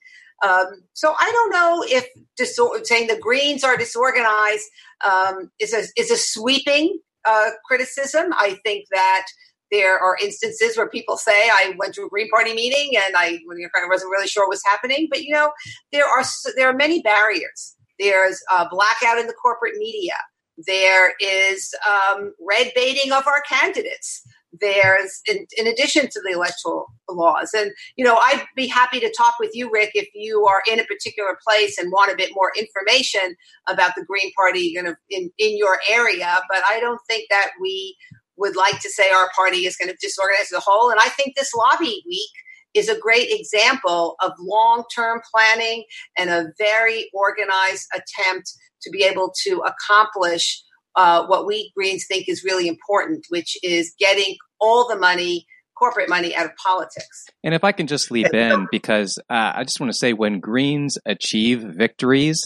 Um, 0.44 0.66
so 0.94 1.14
I 1.18 1.30
don't 1.32 1.52
know 1.52 1.84
if 1.88 2.08
disor- 2.40 2.84
saying 2.86 3.08
the 3.08 3.18
Greens 3.18 3.64
are 3.64 3.76
disorganized 3.78 4.66
um, 5.06 5.50
is 5.60 5.74
a 5.74 5.84
is 6.00 6.10
a 6.10 6.18
sweeping 6.18 7.00
uh, 7.26 7.50
criticism. 7.66 8.32
I 8.34 8.58
think 8.64 8.86
that 8.92 9.26
there 9.72 9.98
are 9.98 10.16
instances 10.22 10.76
where 10.76 10.88
people 10.88 11.16
say 11.16 11.32
I 11.32 11.74
went 11.78 11.94
to 11.94 12.04
a 12.04 12.08
Green 12.10 12.28
Party 12.30 12.54
meeting 12.54 12.92
and 12.96 13.16
I 13.16 13.40
wasn't 13.48 14.10
really 14.12 14.28
sure 14.28 14.44
what 14.44 14.50
was 14.50 14.62
happening. 14.66 15.08
But 15.10 15.22
you 15.22 15.32
know, 15.34 15.52
there 15.92 16.06
are 16.06 16.24
there 16.56 16.68
are 16.68 16.74
many 16.74 17.02
barriers. 17.02 17.76
There's 17.98 18.40
a 18.50 18.68
blackout 18.68 19.18
in 19.18 19.26
the 19.28 19.34
corporate 19.34 19.76
media. 19.76 20.14
There 20.56 21.14
is 21.20 21.74
um, 21.88 22.32
red 22.40 22.72
baiting 22.74 23.12
of 23.12 23.26
our 23.26 23.42
candidates. 23.48 24.22
There's, 24.60 25.20
in, 25.28 25.46
in, 25.56 25.66
addition 25.66 26.08
to 26.08 26.20
the 26.24 26.32
electoral 26.32 26.86
laws. 27.08 27.50
And, 27.56 27.72
you 27.96 28.04
know, 28.04 28.16
I'd 28.16 28.44
be 28.54 28.68
happy 28.68 29.00
to 29.00 29.12
talk 29.18 29.34
with 29.40 29.50
you, 29.52 29.68
Rick, 29.72 29.90
if 29.94 30.08
you 30.14 30.46
are 30.46 30.62
in 30.70 30.78
a 30.78 30.84
particular 30.84 31.36
place 31.44 31.76
and 31.76 31.90
want 31.90 32.12
a 32.12 32.16
bit 32.16 32.30
more 32.34 32.52
information 32.56 33.34
about 33.68 33.92
the 33.96 34.04
Green 34.04 34.30
Party 34.36 34.76
in, 34.76 34.94
in 35.10 35.58
your 35.58 35.80
area. 35.90 36.40
But 36.48 36.62
I 36.68 36.78
don't 36.78 37.00
think 37.08 37.26
that 37.30 37.50
we 37.60 37.96
would 38.36 38.54
like 38.54 38.80
to 38.80 38.90
say 38.90 39.10
our 39.10 39.28
party 39.36 39.66
is 39.66 39.76
going 39.76 39.90
to 39.90 39.96
disorganize 40.00 40.50
the 40.50 40.60
whole. 40.60 40.90
And 40.90 41.00
I 41.00 41.08
think 41.08 41.34
this 41.34 41.52
lobby 41.54 42.04
week 42.06 42.30
is 42.74 42.88
a 42.88 42.98
great 42.98 43.28
example 43.30 44.16
of 44.20 44.32
long 44.38 44.84
term 44.94 45.20
planning 45.32 45.84
and 46.18 46.30
a 46.30 46.52
very 46.58 47.08
organized 47.14 47.86
attempt 47.94 48.52
to 48.84 48.90
be 48.90 49.04
able 49.04 49.32
to 49.44 49.62
accomplish 49.66 50.62
uh, 50.96 51.26
what 51.26 51.46
we 51.46 51.72
Greens 51.76 52.06
think 52.08 52.28
is 52.28 52.44
really 52.44 52.68
important, 52.68 53.26
which 53.28 53.56
is 53.62 53.94
getting 53.98 54.36
all 54.60 54.88
the 54.88 54.96
money, 54.96 55.46
corporate 55.76 56.08
money, 56.08 56.34
out 56.36 56.46
of 56.46 56.52
politics. 56.56 57.26
And 57.42 57.54
if 57.54 57.64
I 57.64 57.72
can 57.72 57.86
just 57.86 58.10
leap 58.10 58.32
in, 58.32 58.68
because 58.70 59.18
uh, 59.28 59.52
I 59.56 59.64
just 59.64 59.80
want 59.80 59.92
to 59.92 59.98
say 59.98 60.12
when 60.12 60.40
Greens 60.40 60.98
achieve 61.04 61.62
victories 61.62 62.40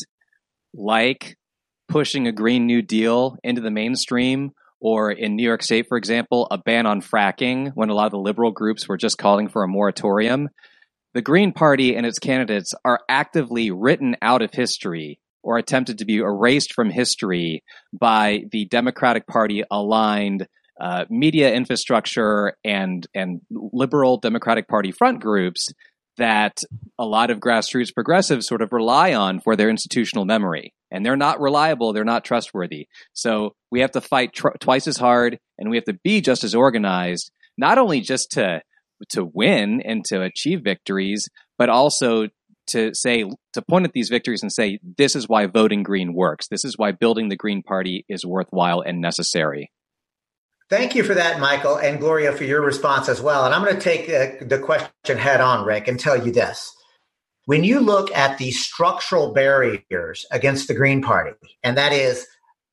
like 0.75 1.37
pushing 1.88 2.26
a 2.26 2.33
Green 2.33 2.66
New 2.66 2.83
Deal 2.83 3.37
into 3.42 3.61
the 3.61 3.71
mainstream, 3.71 4.52
or 4.80 5.11
in 5.11 5.35
New 5.35 5.42
York 5.42 5.62
State, 5.62 5.87
for 5.88 5.99
example, 5.99 6.47
a 6.50 6.59
ban 6.59 6.87
on 6.87 7.00
fracking, 7.00 7.73
when 7.75 7.88
a 7.88 7.95
lot 7.95 8.07
of 8.07 8.12
the 8.12 8.18
liberal 8.18 8.52
groups 8.52 8.88
were 8.88 8.97
just 8.97 9.18
calling 9.18 9.49
for 9.49 9.62
a 9.64 9.68
moratorium. 9.68 10.49
The 11.14 11.23
Green 11.23 11.52
Party 11.52 11.97
and 11.97 12.07
its 12.07 12.18
candidates 12.18 12.73
are 12.85 13.00
actively 13.09 13.71
written 13.71 14.16
out 14.23 14.42
of 14.42 14.52
history 14.52 15.18
or 15.42 15.59
attempted 15.59 15.99
to 15.99 16.04
be 16.04 16.18
erased 16.18 16.73
from 16.73 16.90
history 16.90 17.62
by 17.92 18.45
the 18.52 18.66
Democratic 18.66 19.26
Party 19.26 19.62
aligned 19.71 20.47
uh, 20.80 21.04
media 21.11 21.52
infrastructure 21.52 22.54
and 22.64 23.07
and 23.14 23.40
liberal 23.50 24.18
Democratic 24.18 24.68
Party 24.68 24.92
front 24.92 25.21
groups 25.21 25.68
that 26.18 26.62
a 26.99 27.07
lot 27.07 27.30
of 27.30 27.38
grassroots 27.38 27.95
progressives 27.95 28.47
sort 28.47 28.61
of 28.61 28.73
rely 28.73 29.14
on 29.14 29.40
for 29.40 29.57
their 29.57 29.71
institutional 29.71 30.25
memory. 30.25 30.75
And 30.90 31.04
they're 31.04 31.16
not 31.16 31.40
reliable, 31.40 31.92
they're 31.92 32.04
not 32.04 32.25
trustworthy. 32.25 32.88
So 33.12 33.54
we 33.71 33.80
have 33.80 33.92
to 33.92 34.00
fight 34.00 34.33
tr- 34.33 34.57
twice 34.61 34.87
as 34.87 34.97
hard 34.97 35.38
and 35.59 35.71
we 35.71 35.76
have 35.76 35.85
to 35.85 35.99
be 36.04 36.21
just 36.21 36.45
as 36.45 36.54
organized, 36.54 37.30
not 37.57 37.78
only 37.78 38.00
just 38.00 38.33
to 38.33 38.62
to 39.11 39.25
win 39.25 39.80
and 39.83 40.04
to 40.07 40.23
achieve 40.23 40.62
victories, 40.64 41.28
but 41.57 41.68
also 41.68 42.28
to 42.68 42.94
say 42.94 43.30
to 43.52 43.62
point 43.62 43.84
at 43.84 43.92
these 43.92 44.08
victories 44.08 44.42
and 44.42 44.52
say 44.52 44.78
this 44.96 45.16
is 45.16 45.28
why 45.28 45.46
voting 45.46 45.82
green 45.82 46.14
works. 46.14 46.48
This 46.48 46.64
is 46.64 46.76
why 46.76 46.92
building 46.92 47.28
the 47.28 47.37
green 47.37 47.62
party 47.62 48.04
is 48.08 48.25
worthwhile 48.25 48.80
and 48.80 49.00
necessary. 49.00 49.70
Thank 50.70 50.94
you 50.94 51.02
for 51.02 51.14
that 51.14 51.40
michael 51.40 51.76
and 51.76 51.98
gloria 51.98 52.32
for 52.32 52.44
your 52.44 52.60
response 52.60 53.08
as 53.08 53.20
well. 53.20 53.44
And 53.44 53.54
i'm 53.54 53.64
going 53.64 53.76
to 53.76 53.80
take 53.80 54.08
uh, 54.08 54.44
the 54.44 54.58
question 54.58 55.18
head 55.18 55.40
on 55.40 55.64
rick 55.64 55.88
and 55.88 55.98
tell 55.98 56.25
you 56.25 56.32
this. 56.32 56.75
When 57.46 57.64
you 57.64 57.80
look 57.80 58.14
at 58.14 58.37
the 58.37 58.50
structural 58.50 59.32
barriers 59.32 60.26
against 60.30 60.68
the 60.68 60.75
green 60.75 61.00
party 61.00 61.32
and 61.62 61.78
that 61.78 61.92
is 61.92 62.26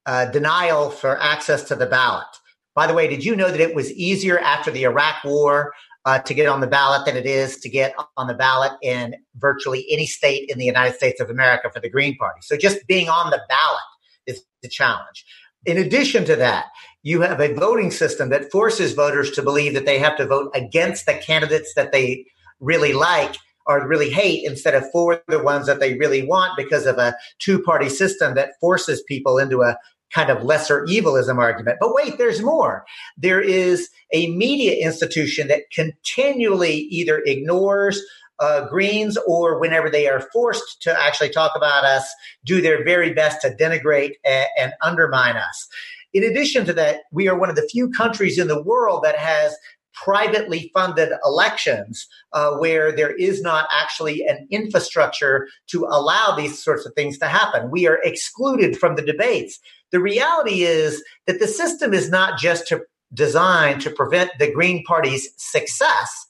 uh, 0.06 0.26
denial 0.26 0.90
for 0.90 1.20
access 1.22 1.64
to 1.64 1.76
the 1.76 1.86
ballot. 1.86 2.28
By 2.76 2.88
the 2.88 2.94
way, 2.94 3.08
did 3.08 3.24
you 3.24 3.36
know 3.36 3.50
that 3.50 3.62
it 3.62 3.74
was 3.74 3.92
easier 3.94 4.38
after 4.38 4.70
the 4.70 4.84
Iraq 4.84 5.24
War 5.24 5.74
uh, 6.06 6.20
to 6.20 6.34
get 6.34 6.48
on 6.48 6.62
the 6.62 6.68
ballot 6.68 7.06
than 7.06 7.18
it 7.18 7.26
is 7.26 7.58
to 7.58 7.70
get 7.70 7.96
on 8.16 8.28
the 8.28 8.34
ballot 8.34 8.72
in 8.82 9.16
virtually 9.38 9.86
any 9.90 10.06
state 10.06 10.50
in 10.50 10.60
the 10.60 10.66
United 10.66 10.96
States 10.96 11.20
of 11.20 11.30
America 11.30 11.70
for 11.74 11.80
the 11.80 11.90
Green 11.90 12.16
Party. 12.18 12.40
So 12.44 12.56
just 12.56 12.86
being 12.88 13.10
on 13.10 13.32
the 13.32 13.42
ballot 13.50 13.82
is 14.28 14.44
the 14.62 14.70
challenge. 14.70 15.26
In 15.66 15.78
addition 15.78 16.26
to 16.26 16.36
that, 16.36 16.66
you 17.02 17.22
have 17.22 17.40
a 17.40 17.54
voting 17.54 17.90
system 17.90 18.30
that 18.30 18.52
forces 18.52 18.94
voters 18.94 19.32
to 19.32 19.42
believe 19.42 19.74
that 19.74 19.86
they 19.86 19.98
have 19.98 20.16
to 20.18 20.28
vote 20.28 20.52
against 20.54 21.08
the 21.08 21.16
candidates 21.16 21.74
that 21.76 21.92
they 21.92 22.26
really 22.60 22.94
like 22.94 23.36
or 23.68 23.88
really 23.88 24.12
hate 24.12 24.44
instead 24.46 24.76
of 24.76 24.84
for 24.92 25.22
the 25.28 25.42
ones 25.42 25.66
that 25.66 25.80
they 25.80 25.98
really 25.98 26.26
want 26.26 26.56
because 26.56 26.86
of 26.86 27.00
a 27.00 27.16
two 27.40 27.60
party 27.62 27.90
system 27.90 28.36
that 28.36 28.52
forces 28.62 29.04
people 29.08 29.40
into 29.40 29.64
a 29.64 29.76
kind 30.14 30.30
of 30.30 30.44
lesser 30.44 30.86
evilism 30.90 31.40
argument. 31.40 31.78
But 31.80 31.94
wait, 31.94 32.18
there's 32.18 32.42
more. 32.42 32.86
There 33.18 33.42
is 33.42 33.90
a 34.14 34.30
media 34.36 34.86
institution 34.86 35.48
that 35.48 35.64
continually 35.74 36.74
either 36.74 37.22
ignores 37.26 38.02
uh, 38.40 38.68
Greens 38.68 39.18
or 39.26 39.60
whenever 39.60 39.90
they 39.90 40.08
are 40.08 40.28
forced 40.34 40.82
to 40.82 41.02
actually 41.02 41.30
talk 41.30 41.54
about 41.56 41.86
us, 41.86 42.06
do 42.46 42.62
their 42.62 42.84
very 42.84 43.14
best 43.14 43.42
to 43.42 43.56
denigrate 43.56 44.14
and, 44.26 44.48
and 44.60 44.74
undermine 44.82 45.38
us. 45.38 45.68
In 46.14 46.24
addition 46.24 46.66
to 46.66 46.74
that, 46.74 47.02
we 47.12 47.28
are 47.28 47.38
one 47.38 47.50
of 47.50 47.56
the 47.56 47.68
few 47.72 47.90
countries 47.90 48.38
in 48.38 48.48
the 48.48 48.62
world 48.62 49.04
that 49.04 49.18
has 49.18 49.56
privately 49.94 50.70
funded 50.74 51.10
elections 51.26 52.08
uh, 52.34 52.52
where 52.58 52.92
there 52.92 53.16
is 53.16 53.42
not 53.42 53.68
actually 53.72 54.26
an 54.26 54.46
infrastructure 54.52 55.48
to 55.68 55.86
allow 55.86 56.36
these 56.36 56.62
sorts 56.62 56.86
of 56.86 56.94
things 56.94 57.18
to 57.18 57.28
happen. 57.28 57.72
We 57.72 57.88
are 57.88 58.00
excluded 58.04 58.78
from 58.78 58.96
the 58.96 59.02
debates. 59.02 59.60
The 59.92 60.00
reality 60.00 60.64
is 60.64 61.04
that 61.28 61.40
the 61.40 61.48
system 61.48 61.94
is 61.94 62.10
not 62.10 62.40
just 62.40 62.68
to 62.68 62.82
designed 63.14 63.82
to 63.82 63.90
prevent 63.90 64.32
the 64.40 64.52
Green 64.52 64.84
Party's 64.84 65.30
success. 65.38 66.26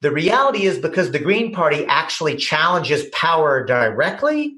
The 0.00 0.12
reality 0.12 0.66
is 0.66 0.78
because 0.78 1.10
the 1.10 1.18
Green 1.18 1.52
Party 1.52 1.84
actually 1.86 2.36
challenges 2.36 3.06
power 3.12 3.64
directly, 3.64 4.56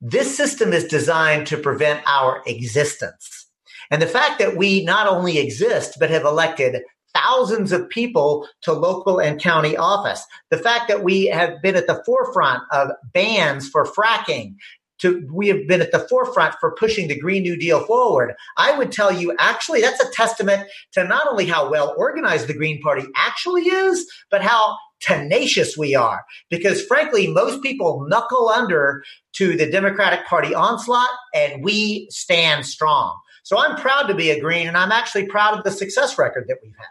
this 0.00 0.36
system 0.36 0.72
is 0.72 0.84
designed 0.84 1.46
to 1.48 1.56
prevent 1.56 2.02
our 2.06 2.42
existence. 2.46 3.46
And 3.90 4.02
the 4.02 4.06
fact 4.06 4.40
that 4.40 4.56
we 4.56 4.84
not 4.84 5.06
only 5.06 5.38
exist, 5.38 5.98
but 6.00 6.10
have 6.10 6.24
elected 6.24 6.82
thousands 7.14 7.70
of 7.72 7.88
people 7.90 8.48
to 8.62 8.72
local 8.72 9.20
and 9.20 9.40
county 9.40 9.76
office, 9.76 10.24
the 10.50 10.58
fact 10.58 10.88
that 10.88 11.04
we 11.04 11.26
have 11.26 11.62
been 11.62 11.76
at 11.76 11.86
the 11.86 12.02
forefront 12.04 12.62
of 12.72 12.88
bans 13.12 13.68
for 13.68 13.84
fracking, 13.84 14.56
to, 15.02 15.28
we 15.32 15.48
have 15.48 15.68
been 15.68 15.82
at 15.82 15.92
the 15.92 16.06
forefront 16.08 16.54
for 16.60 16.74
pushing 16.74 17.08
the 17.08 17.18
Green 17.18 17.42
New 17.42 17.56
Deal 17.56 17.84
forward. 17.84 18.34
I 18.56 18.76
would 18.76 18.90
tell 18.90 19.12
you, 19.12 19.34
actually, 19.38 19.80
that's 19.80 20.02
a 20.02 20.10
testament 20.12 20.68
to 20.92 21.04
not 21.04 21.28
only 21.28 21.46
how 21.46 21.70
well 21.70 21.94
organized 21.96 22.46
the 22.46 22.54
Green 22.54 22.80
Party 22.80 23.04
actually 23.16 23.62
is, 23.62 24.10
but 24.30 24.42
how 24.42 24.76
tenacious 25.00 25.76
we 25.76 25.94
are. 25.94 26.24
Because 26.48 26.84
frankly, 26.84 27.26
most 27.26 27.62
people 27.62 28.06
knuckle 28.08 28.48
under 28.48 29.02
to 29.34 29.56
the 29.56 29.70
Democratic 29.70 30.24
Party 30.26 30.54
onslaught 30.54 31.10
and 31.34 31.62
we 31.64 32.06
stand 32.10 32.64
strong. 32.64 33.18
So 33.42 33.58
I'm 33.58 33.76
proud 33.76 34.04
to 34.04 34.14
be 34.14 34.30
a 34.30 34.40
Green 34.40 34.68
and 34.68 34.76
I'm 34.76 34.92
actually 34.92 35.26
proud 35.26 35.58
of 35.58 35.64
the 35.64 35.72
success 35.72 36.16
record 36.16 36.44
that 36.48 36.58
we've 36.62 36.72
had. 36.78 36.86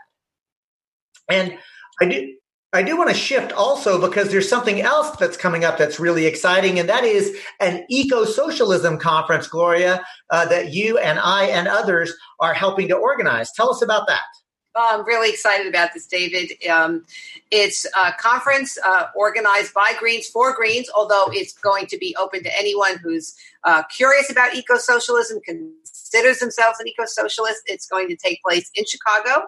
And 1.36 1.58
I 2.02 2.06
do, 2.06 2.36
I 2.74 2.84
do 2.84 2.98
want 2.98 3.10
to 3.10 3.16
shift 3.16 3.52
also 3.52 4.00
because 4.00 4.32
there's 4.32 4.48
something 4.48 4.82
else 4.82 5.16
that's 5.18 5.36
coming 5.36 5.66
up 5.66 5.78
that's 5.78 6.00
really 6.00 6.26
exciting, 6.26 6.80
and 6.80 6.88
that 6.88 7.04
is 7.04 7.38
an 7.60 7.86
eco 7.90 8.24
socialism 8.24 8.98
conference, 8.98 9.48
Gloria, 9.48 10.06
uh, 10.30 10.46
that 10.46 10.74
you 10.74 10.98
and 10.98 11.20
I 11.20 11.46
and 11.46 11.68
others 11.68 12.14
are 12.40 12.54
helping 12.54 12.88
to 12.88 12.96
organize. 12.96 13.52
Tell 13.52 13.70
us 13.72 13.82
about 13.82 14.08
that. 14.08 14.22
Oh, 14.74 15.00
I'm 15.00 15.06
really 15.06 15.30
excited 15.30 15.68
about 15.68 15.90
this, 15.94 16.08
David. 16.08 16.54
Um, 16.70 17.04
it's 17.52 17.86
a 17.88 18.14
conference 18.18 18.78
uh, 18.86 19.08
organized 19.18 19.74
by 19.74 19.92
Greens 20.00 20.28
for 20.28 20.56
Greens, 20.56 20.90
although 20.96 21.26
it's 21.34 21.52
going 21.58 21.88
to 21.88 21.98
be 21.98 22.16
open 22.18 22.42
to 22.44 22.58
anyone 22.58 22.98
who's 23.00 23.36
uh, 23.66 23.84
curious 23.94 24.32
about 24.32 24.56
eco 24.56 24.78
socialism, 24.78 25.42
considers 25.42 26.40
themselves 26.40 26.80
an 26.80 26.88
eco 26.88 27.04
socialist. 27.06 27.64
It's 27.66 27.86
going 27.86 28.08
to 28.08 28.16
take 28.16 28.42
place 28.44 28.72
in 28.74 28.86
Chicago. 28.86 29.46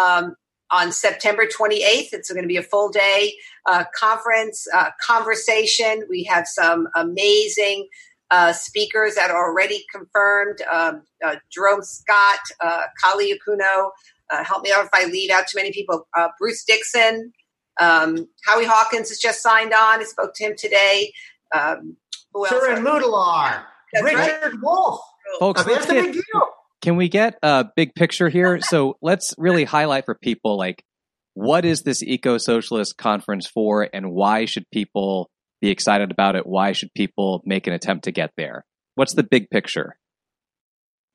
Um, 0.00 0.36
on 0.72 0.90
September 0.90 1.44
28th. 1.46 2.08
It's 2.12 2.32
going 2.32 2.42
to 2.42 2.48
be 2.48 2.56
a 2.56 2.62
full 2.62 2.88
day 2.88 3.34
uh, 3.66 3.84
conference, 3.94 4.66
uh, 4.74 4.90
conversation. 5.00 6.04
We 6.08 6.24
have 6.24 6.46
some 6.46 6.88
amazing 6.96 7.88
uh, 8.30 8.52
speakers 8.54 9.14
that 9.14 9.30
are 9.30 9.50
already 9.50 9.84
confirmed 9.92 10.62
um, 10.72 11.02
uh, 11.24 11.36
Jerome 11.52 11.82
Scott, 11.82 12.40
uh, 12.60 12.84
Kali 13.04 13.32
Akuno. 13.32 13.90
Uh, 14.30 14.42
help 14.42 14.62
me 14.62 14.72
out 14.74 14.86
if 14.86 14.90
I 14.94 15.04
leave 15.04 15.30
out 15.30 15.46
too 15.46 15.58
many 15.58 15.70
people. 15.70 16.08
Uh, 16.16 16.28
Bruce 16.40 16.64
Dixon, 16.64 17.32
um, 17.78 18.26
Howie 18.46 18.64
Hawkins 18.64 19.10
has 19.10 19.18
just 19.18 19.42
signed 19.42 19.74
on. 19.74 20.00
I 20.00 20.04
spoke 20.04 20.32
to 20.36 20.44
him 20.44 20.54
today. 20.56 21.12
Um, 21.54 21.98
who 22.32 22.46
Suren 22.46 22.82
Moodliar, 22.82 23.66
Richard 24.02 24.16
right. 24.16 24.52
Wolff. 24.62 25.00
Folks, 25.38 25.66
let's 25.66 25.86
get, 25.86 26.16
can 26.82 26.96
we 26.96 27.08
get 27.08 27.38
a 27.42 27.64
big 27.74 27.94
picture 27.94 28.28
here? 28.28 28.60
So 28.72 28.96
let's 29.00 29.34
really 29.38 29.64
highlight 29.64 30.04
for 30.04 30.14
people 30.14 30.56
like 30.56 30.82
what 31.34 31.64
is 31.64 31.82
this 31.82 32.02
eco 32.02 32.38
socialist 32.38 32.96
conference 32.96 33.46
for 33.46 33.88
and 33.92 34.12
why 34.12 34.44
should 34.44 34.64
people 34.70 35.30
be 35.60 35.70
excited 35.70 36.10
about 36.10 36.36
it? 36.36 36.46
Why 36.46 36.72
should 36.72 36.92
people 36.94 37.42
make 37.44 37.66
an 37.66 37.72
attempt 37.72 38.04
to 38.04 38.12
get 38.12 38.32
there? 38.36 38.64
What's 38.94 39.14
the 39.14 39.22
big 39.22 39.48
picture? 39.48 39.96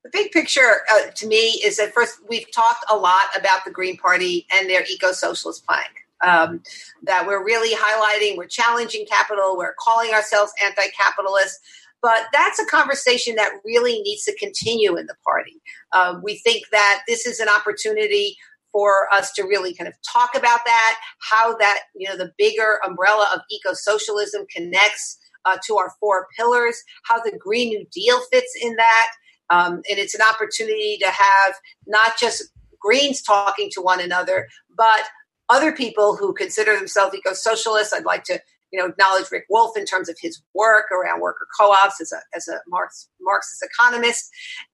The 0.03 0.09
big 0.11 0.31
picture 0.31 0.81
uh, 0.91 1.11
to 1.15 1.27
me 1.27 1.61
is 1.63 1.77
that 1.77 1.93
first, 1.93 2.19
we've 2.29 2.49
talked 2.51 2.85
a 2.89 2.95
lot 2.95 3.25
about 3.37 3.65
the 3.65 3.71
Green 3.71 3.97
Party 3.97 4.47
and 4.51 4.69
their 4.69 4.83
eco 4.89 5.11
socialist 5.11 5.65
plank. 5.65 5.89
Um, 6.25 6.63
that 7.03 7.27
we're 7.27 7.43
really 7.43 7.75
highlighting, 7.75 8.37
we're 8.37 8.47
challenging 8.47 9.05
capital, 9.05 9.55
we're 9.55 9.75
calling 9.77 10.13
ourselves 10.13 10.51
anti 10.63 10.87
capitalist. 10.87 11.59
But 12.07 12.27
that's 12.31 12.57
a 12.57 12.65
conversation 12.65 13.35
that 13.35 13.51
really 13.65 13.99
needs 13.99 14.23
to 14.23 14.37
continue 14.37 14.95
in 14.95 15.07
the 15.07 15.15
party. 15.25 15.61
Uh, 15.91 16.17
we 16.23 16.37
think 16.37 16.63
that 16.71 17.01
this 17.05 17.25
is 17.25 17.41
an 17.41 17.49
opportunity 17.49 18.37
for 18.71 19.13
us 19.13 19.33
to 19.33 19.43
really 19.43 19.73
kind 19.73 19.89
of 19.89 19.93
talk 20.13 20.29
about 20.33 20.61
that, 20.65 20.95
how 21.29 21.57
that, 21.57 21.81
you 21.93 22.07
know, 22.07 22.15
the 22.15 22.31
bigger 22.37 22.79
umbrella 22.87 23.27
of 23.35 23.41
eco 23.51 23.73
socialism 23.73 24.45
connects 24.55 25.17
uh, 25.43 25.57
to 25.67 25.75
our 25.75 25.91
four 25.99 26.27
pillars, 26.37 26.81
how 27.03 27.19
the 27.19 27.37
Green 27.37 27.67
New 27.67 27.85
Deal 27.91 28.21
fits 28.31 28.57
in 28.61 28.77
that. 28.77 29.09
Um, 29.49 29.81
and 29.89 29.99
it's 29.99 30.15
an 30.15 30.21
opportunity 30.21 30.97
to 31.01 31.07
have 31.07 31.55
not 31.87 32.17
just 32.17 32.53
Greens 32.79 33.21
talking 33.21 33.69
to 33.73 33.81
one 33.81 33.99
another, 33.99 34.47
but 34.77 35.01
other 35.49 35.73
people 35.73 36.15
who 36.15 36.33
consider 36.33 36.77
themselves 36.77 37.13
eco 37.13 37.33
socialists. 37.33 37.93
I'd 37.93 38.05
like 38.05 38.23
to 38.25 38.39
you 38.71 38.79
know, 38.79 38.87
acknowledge 38.87 39.31
Rick 39.31 39.45
Wolff 39.49 39.77
in 39.77 39.85
terms 39.85 40.09
of 40.09 40.17
his 40.21 40.41
work 40.53 40.85
around 40.91 41.21
worker 41.21 41.47
co-ops 41.59 42.01
as 42.01 42.11
a, 42.11 42.17
as 42.35 42.47
a 42.47 42.59
Marx, 42.67 43.09
Marxist 43.21 43.63
economist. 43.63 44.29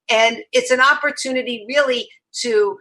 And 0.09 0.37
it's 0.51 0.71
an 0.71 0.81
opportunity 0.81 1.65
really 1.67 2.09
to 2.41 2.77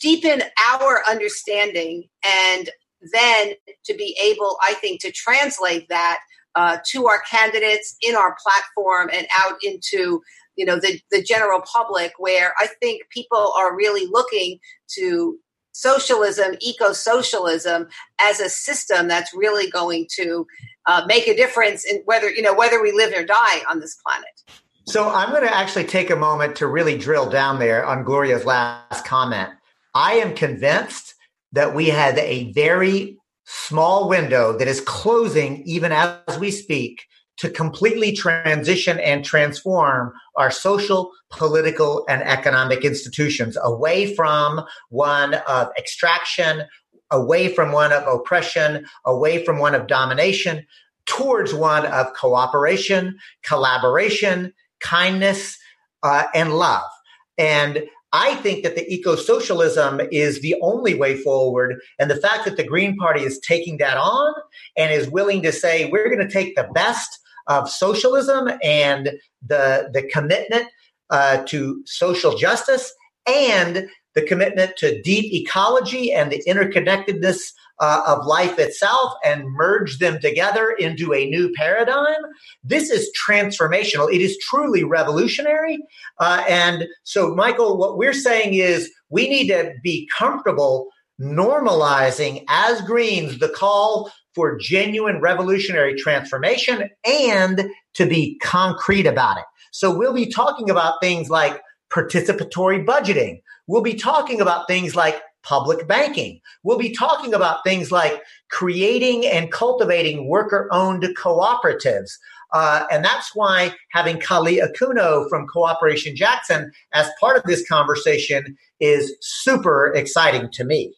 deepen 0.00 0.42
our 0.72 1.02
understanding 1.08 2.04
and 2.24 2.70
then 3.12 3.52
to 3.86 3.94
be 3.94 4.16
able, 4.22 4.58
I 4.62 4.74
think, 4.74 5.00
to 5.02 5.12
translate 5.12 5.88
that 5.88 6.18
uh, 6.54 6.78
to 6.88 7.06
our 7.06 7.22
candidates 7.30 7.96
in 8.02 8.14
our 8.16 8.36
platform 8.42 9.10
and 9.12 9.26
out 9.38 9.54
into 9.62 10.20
you 10.56 10.66
know 10.66 10.76
the, 10.76 11.00
the 11.10 11.22
general 11.22 11.62
public 11.72 12.12
where 12.18 12.54
i 12.58 12.66
think 12.82 13.02
people 13.10 13.52
are 13.56 13.76
really 13.76 14.06
looking 14.10 14.58
to 14.88 15.38
socialism, 15.72 16.56
eco 16.60 16.92
socialism, 16.92 17.88
as 18.20 18.40
a 18.40 18.48
system 18.48 19.08
that's 19.08 19.32
really 19.34 19.70
going 19.70 20.06
to 20.16 20.46
uh, 20.86 21.04
make 21.06 21.28
a 21.28 21.36
difference 21.36 21.84
in 21.84 22.02
whether 22.04 22.30
you 22.30 22.42
know 22.42 22.54
whether 22.54 22.82
we 22.82 22.92
live 22.92 23.12
or 23.16 23.24
die 23.24 23.62
on 23.68 23.80
this 23.80 23.96
planet. 24.06 24.62
So 24.86 25.08
I'm 25.08 25.30
going 25.30 25.42
to 25.42 25.54
actually 25.54 25.84
take 25.84 26.10
a 26.10 26.16
moment 26.16 26.56
to 26.56 26.66
really 26.66 26.98
drill 26.98 27.30
down 27.30 27.58
there 27.58 27.84
on 27.84 28.04
Gloria's 28.04 28.44
last 28.44 29.04
comment. 29.04 29.50
I 29.94 30.14
am 30.14 30.34
convinced 30.34 31.14
that 31.52 31.74
we 31.74 31.88
had 31.88 32.18
a 32.18 32.52
very 32.52 33.18
small 33.44 34.08
window 34.08 34.56
that 34.56 34.68
is 34.68 34.80
closing 34.80 35.62
even 35.64 35.92
as 35.92 36.38
we 36.38 36.50
speak 36.50 37.04
to 37.36 37.50
completely 37.50 38.12
transition 38.12 38.98
and 39.00 39.24
transform 39.24 40.12
our 40.40 40.50
social, 40.50 41.12
political, 41.30 42.04
and 42.08 42.22
economic 42.22 42.84
institutions 42.84 43.56
away 43.62 44.14
from 44.14 44.62
one 44.88 45.34
of 45.46 45.68
extraction, 45.78 46.64
away 47.10 47.54
from 47.54 47.72
one 47.72 47.92
of 47.92 48.06
oppression, 48.06 48.86
away 49.04 49.44
from 49.44 49.58
one 49.58 49.74
of 49.74 49.86
domination, 49.86 50.66
towards 51.06 51.52
one 51.52 51.86
of 51.86 52.12
cooperation, 52.14 53.18
collaboration, 53.42 54.52
kindness, 54.80 55.58
uh, 56.02 56.24
and 56.34 56.54
love. 56.54 56.88
And 57.36 57.84
I 58.12 58.34
think 58.36 58.64
that 58.64 58.74
the 58.74 58.92
eco 58.92 59.14
socialism 59.14 60.00
is 60.10 60.40
the 60.40 60.56
only 60.62 60.94
way 60.94 61.16
forward. 61.16 61.80
And 61.98 62.10
the 62.10 62.16
fact 62.16 62.44
that 62.44 62.56
the 62.56 62.64
Green 62.64 62.96
Party 62.96 63.22
is 63.22 63.38
taking 63.38 63.78
that 63.78 63.96
on 63.96 64.34
and 64.76 64.92
is 64.92 65.08
willing 65.10 65.42
to 65.42 65.52
say, 65.52 65.88
we're 65.90 66.08
going 66.08 66.26
to 66.26 66.32
take 66.32 66.56
the 66.56 66.68
best 66.74 67.20
of 67.50 67.68
socialism 67.68 68.48
and 68.62 69.10
the, 69.46 69.90
the 69.92 70.08
commitment 70.10 70.68
uh, 71.10 71.42
to 71.44 71.82
social 71.84 72.36
justice 72.36 72.94
and 73.26 73.88
the 74.14 74.22
commitment 74.22 74.76
to 74.76 75.02
deep 75.02 75.32
ecology 75.32 76.12
and 76.12 76.32
the 76.32 76.42
interconnectedness 76.46 77.52
uh, 77.80 78.02
of 78.06 78.26
life 78.26 78.58
itself 78.58 79.12
and 79.24 79.44
merge 79.48 79.98
them 79.98 80.20
together 80.20 80.70
into 80.78 81.12
a 81.12 81.26
new 81.26 81.52
paradigm. 81.54 82.22
This 82.62 82.90
is 82.90 83.10
transformational. 83.26 84.12
It 84.12 84.20
is 84.20 84.38
truly 84.38 84.84
revolutionary. 84.84 85.78
Uh, 86.18 86.44
and 86.48 86.86
so, 87.04 87.34
Michael, 87.34 87.78
what 87.78 87.98
we're 87.98 88.12
saying 88.12 88.54
is 88.54 88.90
we 89.08 89.28
need 89.28 89.48
to 89.48 89.72
be 89.82 90.08
comfortable 90.16 90.88
normalizing 91.20 92.44
as 92.48 92.80
Greens 92.82 93.38
the 93.38 93.48
call 93.48 94.10
for 94.34 94.56
genuine 94.58 95.20
revolutionary 95.20 95.94
transformation 95.94 96.88
and 97.04 97.68
to 97.94 98.06
be 98.06 98.38
concrete 98.42 99.06
about 99.06 99.38
it. 99.38 99.44
So 99.72 99.96
we'll 99.96 100.14
be 100.14 100.26
talking 100.26 100.70
about 100.70 101.00
things 101.00 101.30
like 101.30 101.60
participatory 101.92 102.84
budgeting. 102.84 103.40
We'll 103.66 103.82
be 103.82 103.94
talking 103.94 104.40
about 104.40 104.66
things 104.66 104.96
like 104.96 105.20
public 105.42 105.86
banking. 105.88 106.40
We'll 106.62 106.78
be 106.78 106.92
talking 106.92 107.34
about 107.34 107.64
things 107.64 107.90
like 107.90 108.22
creating 108.50 109.26
and 109.26 109.50
cultivating 109.50 110.28
worker 110.28 110.68
owned 110.72 111.02
cooperatives. 111.16 112.10
Uh, 112.52 112.84
and 112.90 113.04
that's 113.04 113.30
why 113.34 113.74
having 113.92 114.18
Kali 114.18 114.60
Akuno 114.60 115.28
from 115.28 115.46
Cooperation 115.46 116.16
Jackson 116.16 116.72
as 116.92 117.08
part 117.20 117.36
of 117.36 117.44
this 117.44 117.66
conversation 117.68 118.56
is 118.80 119.14
super 119.20 119.92
exciting 119.94 120.50
to 120.52 120.64
me. 120.64 120.92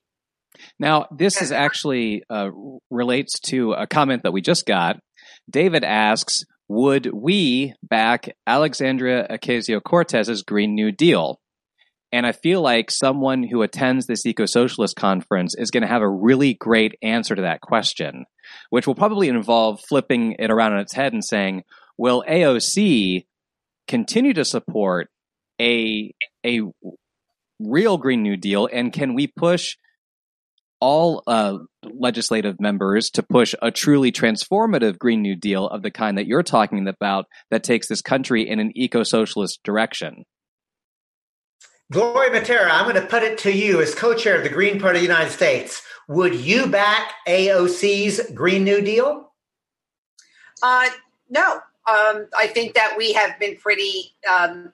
Now, 0.78 1.06
this 1.10 1.40
is 1.40 1.52
actually 1.52 2.22
uh, 2.30 2.50
relates 2.90 3.38
to 3.46 3.72
a 3.72 3.86
comment 3.86 4.22
that 4.22 4.32
we 4.32 4.40
just 4.40 4.66
got. 4.66 4.98
David 5.50 5.84
asks, 5.84 6.44
would 6.68 7.10
we 7.12 7.74
back 7.82 8.30
Alexandria 8.46 9.26
Ocasio 9.30 9.82
Cortez's 9.82 10.42
Green 10.42 10.74
New 10.74 10.92
Deal? 10.92 11.38
And 12.12 12.26
I 12.26 12.32
feel 12.32 12.60
like 12.60 12.90
someone 12.90 13.42
who 13.42 13.62
attends 13.62 14.06
this 14.06 14.26
eco 14.26 14.44
socialist 14.44 14.96
conference 14.96 15.54
is 15.56 15.70
going 15.70 15.82
to 15.82 15.88
have 15.88 16.02
a 16.02 16.08
really 16.08 16.54
great 16.54 16.94
answer 17.02 17.34
to 17.34 17.42
that 17.42 17.62
question, 17.62 18.26
which 18.68 18.86
will 18.86 18.94
probably 18.94 19.28
involve 19.28 19.80
flipping 19.88 20.36
it 20.38 20.50
around 20.50 20.74
on 20.74 20.80
its 20.80 20.94
head 20.94 21.14
and 21.14 21.24
saying, 21.24 21.62
will 21.96 22.22
AOC 22.28 23.24
continue 23.88 24.34
to 24.34 24.44
support 24.44 25.08
a, 25.60 26.12
a 26.44 26.60
real 27.58 27.96
Green 27.96 28.22
New 28.22 28.36
Deal? 28.36 28.68
And 28.70 28.92
can 28.92 29.14
we 29.14 29.26
push 29.26 29.76
all 30.82 31.22
uh, 31.28 31.58
legislative 31.84 32.60
members 32.60 33.08
to 33.08 33.22
push 33.22 33.54
a 33.62 33.70
truly 33.70 34.10
transformative 34.10 34.98
Green 34.98 35.22
New 35.22 35.36
Deal 35.36 35.68
of 35.68 35.82
the 35.82 35.92
kind 35.92 36.18
that 36.18 36.26
you're 36.26 36.42
talking 36.42 36.88
about 36.88 37.26
that 37.52 37.62
takes 37.62 37.86
this 37.86 38.02
country 38.02 38.42
in 38.42 38.58
an 38.58 38.72
eco 38.74 39.04
socialist 39.04 39.60
direction? 39.62 40.24
Gloria 41.92 42.30
Mattera, 42.30 42.68
I'm 42.68 42.90
going 42.90 43.00
to 43.00 43.06
put 43.06 43.22
it 43.22 43.38
to 43.38 43.52
you 43.52 43.80
as 43.80 43.94
co 43.94 44.12
chair 44.14 44.36
of 44.36 44.42
the 44.42 44.48
Green 44.48 44.80
Party 44.80 44.98
of 44.98 45.02
the 45.02 45.08
United 45.08 45.30
States. 45.30 45.82
Would 46.08 46.34
you 46.34 46.66
back 46.66 47.12
AOC's 47.28 48.32
Green 48.32 48.64
New 48.64 48.80
Deal? 48.80 49.32
Uh, 50.64 50.88
no. 51.30 51.60
Um, 51.86 52.26
I 52.36 52.48
think 52.48 52.74
that 52.74 52.94
we 52.98 53.12
have 53.12 53.38
been 53.38 53.56
pretty 53.56 54.14
um, 54.28 54.72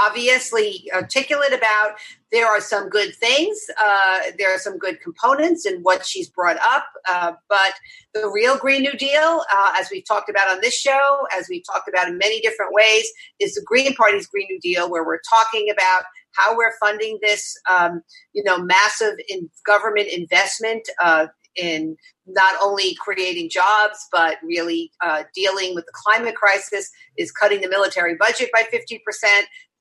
obviously 0.00 0.90
articulate 0.94 1.52
about. 1.52 1.92
There 2.32 2.46
are 2.46 2.60
some 2.60 2.88
good 2.88 3.14
things. 3.16 3.58
Uh, 3.78 4.20
there 4.38 4.54
are 4.54 4.58
some 4.58 4.78
good 4.78 5.00
components 5.00 5.66
in 5.66 5.80
what 5.82 6.06
she's 6.06 6.28
brought 6.28 6.58
up. 6.62 6.84
Uh, 7.08 7.32
but 7.48 7.74
the 8.14 8.28
real 8.28 8.56
green 8.56 8.82
new 8.82 8.92
deal 8.92 9.42
uh, 9.52 9.72
as 9.78 9.88
we've 9.90 10.06
talked 10.06 10.28
about 10.28 10.48
on 10.48 10.60
this 10.60 10.74
show 10.74 11.26
as 11.36 11.48
we've 11.48 11.64
talked 11.64 11.88
about 11.88 12.08
in 12.08 12.18
many 12.18 12.40
different 12.40 12.72
ways 12.72 13.04
is 13.38 13.54
the 13.54 13.62
green 13.64 13.94
party's 13.94 14.26
green 14.26 14.46
new 14.50 14.60
deal 14.60 14.90
where 14.90 15.04
we're 15.04 15.20
talking 15.28 15.68
about 15.70 16.04
how 16.32 16.56
we're 16.56 16.72
funding 16.80 17.18
this 17.22 17.56
um, 17.70 18.02
you 18.32 18.42
know 18.42 18.58
massive 18.58 19.14
in 19.28 19.48
government 19.66 20.08
investment 20.08 20.88
uh, 21.02 21.26
in 21.56 21.96
not 22.26 22.54
only 22.62 22.94
creating 22.94 23.48
jobs 23.50 24.06
but 24.12 24.38
really 24.44 24.90
uh, 25.04 25.24
dealing 25.34 25.74
with 25.74 25.84
the 25.86 25.92
climate 25.94 26.34
crisis 26.34 26.90
is 27.16 27.32
cutting 27.32 27.60
the 27.60 27.68
military 27.68 28.14
budget 28.16 28.50
by 28.52 28.62
50% 28.72 28.98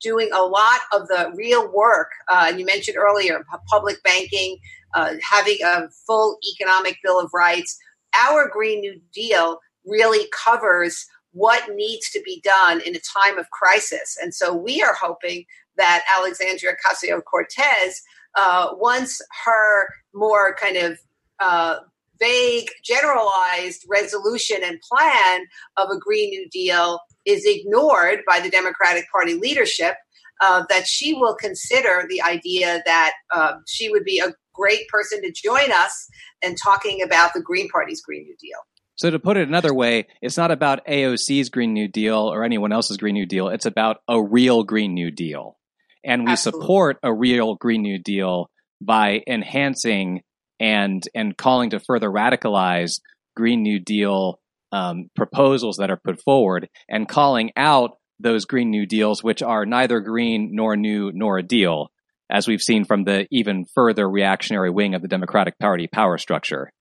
doing 0.02 0.30
a 0.34 0.42
lot 0.42 0.80
of 0.94 1.08
the 1.08 1.32
real 1.36 1.72
work. 1.72 2.12
Uh, 2.32 2.46
and 2.48 2.60
you 2.60 2.66
mentioned 2.66 2.98
earlier 2.98 3.46
public 3.70 4.02
banking, 4.04 4.58
uh, 4.96 5.14
having 5.22 5.58
a 5.66 5.90
full 6.08 6.38
economic 6.54 6.98
bill 7.04 7.20
of 7.20 7.30
rights. 7.34 7.78
Our 8.16 8.50
Green 8.50 8.80
New 8.80 9.00
Deal 9.14 9.60
really 9.86 10.28
covers 10.46 11.06
what 11.32 11.76
needs 11.76 12.10
to 12.12 12.22
be 12.26 12.42
done 12.44 12.82
in 12.86 12.96
a 12.96 13.00
time 13.00 13.38
of 13.38 13.50
crisis. 13.52 14.18
And 14.22 14.34
so 14.34 14.54
we 14.54 14.82
are 14.82 14.96
hoping 15.00 15.46
that 15.78 16.04
Alexandria 16.18 16.74
Ocasio 16.74 17.22
Cortez, 17.24 18.02
uh, 18.36 18.70
once 18.74 19.22
her 19.46 19.88
more 20.14 20.56
kind 20.56 20.78
of 20.78 21.00
uh, 21.40 21.78
vague, 22.20 22.70
generalized 22.84 23.86
resolution 23.88 24.58
and 24.64 24.80
plan 24.82 25.46
of 25.78 25.90
a 25.90 26.00
Green 26.00 26.30
New 26.30 26.50
Deal 26.50 27.00
is 27.26 27.44
ignored 27.46 28.22
by 28.28 28.40
the 28.40 28.50
Democratic 28.50 29.06
Party 29.12 29.36
leadership, 29.36 29.96
uh, 30.42 30.64
that 30.70 30.88
she 30.88 31.14
will 31.14 31.36
consider 31.36 32.06
the 32.10 32.22
idea 32.22 32.82
that 32.86 33.14
uh, 33.34 33.54
she 33.68 33.90
would 33.90 34.04
be 34.04 34.20
a 34.20 34.34
great 34.54 34.88
person 34.88 35.22
to 35.22 35.32
join 35.32 35.72
us 35.72 36.08
in 36.42 36.56
talking 36.56 37.02
about 37.02 37.34
the 37.34 37.42
Green 37.42 37.70
Party's 37.70 38.02
Green 38.02 38.24
New 38.24 38.36
Deal. 38.40 38.60
So, 38.96 39.10
to 39.10 39.20
put 39.20 39.38
it 39.38 39.48
another 39.48 39.74
way, 39.74 40.08
it's 40.22 40.38
not 40.38 40.52
about 40.52 40.86
AOC's 40.86 41.50
Green 41.50 41.74
New 41.74 41.88
Deal 41.88 42.18
or 42.18 42.44
anyone 42.44 42.74
else's 42.74 42.98
Green 42.98 43.14
New 43.14 43.26
Deal. 43.26 43.48
It's 43.48 43.66
about 43.66 43.98
a 44.10 44.22
real 44.22 44.64
Green 44.64 44.94
New 44.94 45.12
Deal. 45.12 45.58
And 46.04 46.26
we 46.26 46.32
Absolutely. 46.32 46.62
support 46.62 46.98
a 47.04 47.14
real 47.14 47.56
Green 47.56 47.82
New 47.82 48.00
Deal 48.00 48.50
by 48.82 49.22
enhancing 49.28 50.22
and 50.60 51.02
and 51.16 51.38
calling 51.38 51.70
to 51.70 51.80
further 51.80 52.10
radicalize 52.10 53.00
Green 53.36 53.64
New 53.64 53.80
Deal 53.80 54.40
um, 54.72 55.10
proposals 55.16 55.78
that 55.78 55.90
are 55.90 56.00
put 56.04 56.22
forward 56.22 56.70
and 56.88 57.08
calling 57.08 57.52
out 57.56 57.98
those 58.20 58.46
Green 58.46 58.70
New 58.70 58.86
Deals, 58.86 59.24
which 59.24 59.42
are 59.42 59.66
neither 59.66 60.00
green 60.02 60.50
nor 60.54 60.76
new 60.76 61.12
nor 61.14 61.38
a 61.38 61.44
deal, 61.44 61.90
as 62.30 62.48
we've 62.48 62.62
seen 62.62 62.86
from 62.86 63.06
the 63.06 63.28
even 63.32 63.66
further 63.74 64.10
reactionary 64.10 64.70
wing 64.70 64.94
of 64.94 65.02
the 65.02 65.08
Democratic 65.08 65.58
Party 65.58 65.88
power 65.88 66.18
structure. 66.18 66.72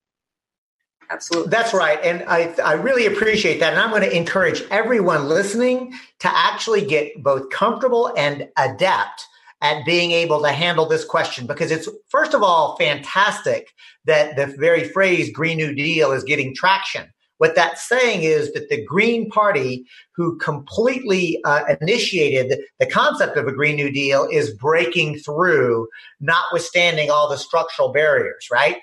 Absolutely. 1.10 1.50
That's 1.50 1.72
right. 1.72 1.98
And 2.04 2.24
I, 2.28 2.54
I 2.62 2.74
really 2.74 3.06
appreciate 3.06 3.60
that. 3.60 3.72
And 3.72 3.80
I'm 3.80 3.90
going 3.90 4.02
to 4.02 4.14
encourage 4.14 4.62
everyone 4.70 5.28
listening 5.28 5.94
to 6.18 6.28
actually 6.30 6.84
get 6.84 7.22
both 7.22 7.48
comfortable 7.48 8.12
and 8.14 8.48
adept 8.58 9.26
at 9.62 9.86
being 9.86 10.12
able 10.12 10.42
to 10.42 10.52
handle 10.52 10.86
this 10.86 11.04
question 11.04 11.46
because 11.46 11.70
it's, 11.70 11.88
first 12.08 12.34
of 12.34 12.42
all, 12.42 12.76
fantastic 12.76 13.72
that 14.04 14.36
the 14.36 14.46
very 14.58 14.84
phrase 14.84 15.32
Green 15.32 15.56
New 15.56 15.74
Deal 15.74 16.12
is 16.12 16.24
getting 16.24 16.54
traction. 16.54 17.10
What 17.38 17.54
that's 17.54 17.88
saying 17.88 18.22
is 18.22 18.52
that 18.52 18.68
the 18.68 18.84
Green 18.84 19.28
Party, 19.30 19.86
who 20.14 20.36
completely 20.38 21.40
uh, 21.44 21.76
initiated 21.80 22.60
the 22.78 22.86
concept 22.86 23.36
of 23.36 23.46
a 23.46 23.52
Green 23.52 23.76
New 23.76 23.90
Deal, 23.90 24.28
is 24.30 24.54
breaking 24.54 25.18
through, 25.20 25.88
notwithstanding 26.20 27.10
all 27.10 27.28
the 27.28 27.38
structural 27.38 27.92
barriers, 27.92 28.48
right? 28.50 28.78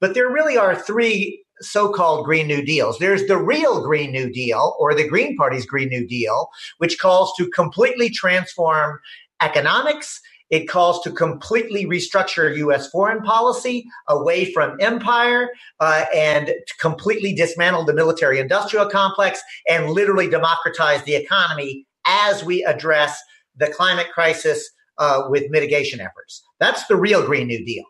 But 0.00 0.14
there 0.14 0.30
really 0.30 0.56
are 0.56 0.74
three 0.74 1.44
so-called 1.60 2.24
Green 2.24 2.46
New 2.46 2.64
Deals. 2.64 2.98
There's 2.98 3.26
the 3.26 3.36
real 3.36 3.82
Green 3.82 4.12
New 4.12 4.30
Deal 4.32 4.74
or 4.78 4.94
the 4.94 5.06
Green 5.06 5.36
Party's 5.36 5.66
Green 5.66 5.88
New 5.88 6.06
Deal, 6.06 6.48
which 6.78 6.98
calls 6.98 7.32
to 7.36 7.48
completely 7.50 8.10
transform 8.10 8.98
economics 9.42 10.20
it 10.50 10.68
calls 10.68 11.00
to 11.02 11.12
completely 11.12 11.86
restructure 11.86 12.56
U.S. 12.56 12.88
foreign 12.88 13.22
policy 13.22 13.86
away 14.08 14.52
from 14.52 14.76
empire 14.80 15.48
uh, 15.78 16.04
and 16.14 16.52
completely 16.80 17.32
dismantle 17.32 17.84
the 17.84 17.94
military 17.94 18.40
industrial 18.40 18.86
complex 18.86 19.40
and 19.68 19.90
literally 19.90 20.28
democratize 20.28 21.02
the 21.04 21.14
economy 21.14 21.86
as 22.06 22.44
we 22.44 22.64
address 22.64 23.20
the 23.56 23.68
climate 23.68 24.08
crisis 24.12 24.68
uh, 24.98 25.22
with 25.28 25.50
mitigation 25.50 26.00
efforts. 26.00 26.42
That's 26.58 26.86
the 26.86 26.96
real 26.96 27.24
Green 27.24 27.46
New 27.46 27.64
Deal. 27.64 27.84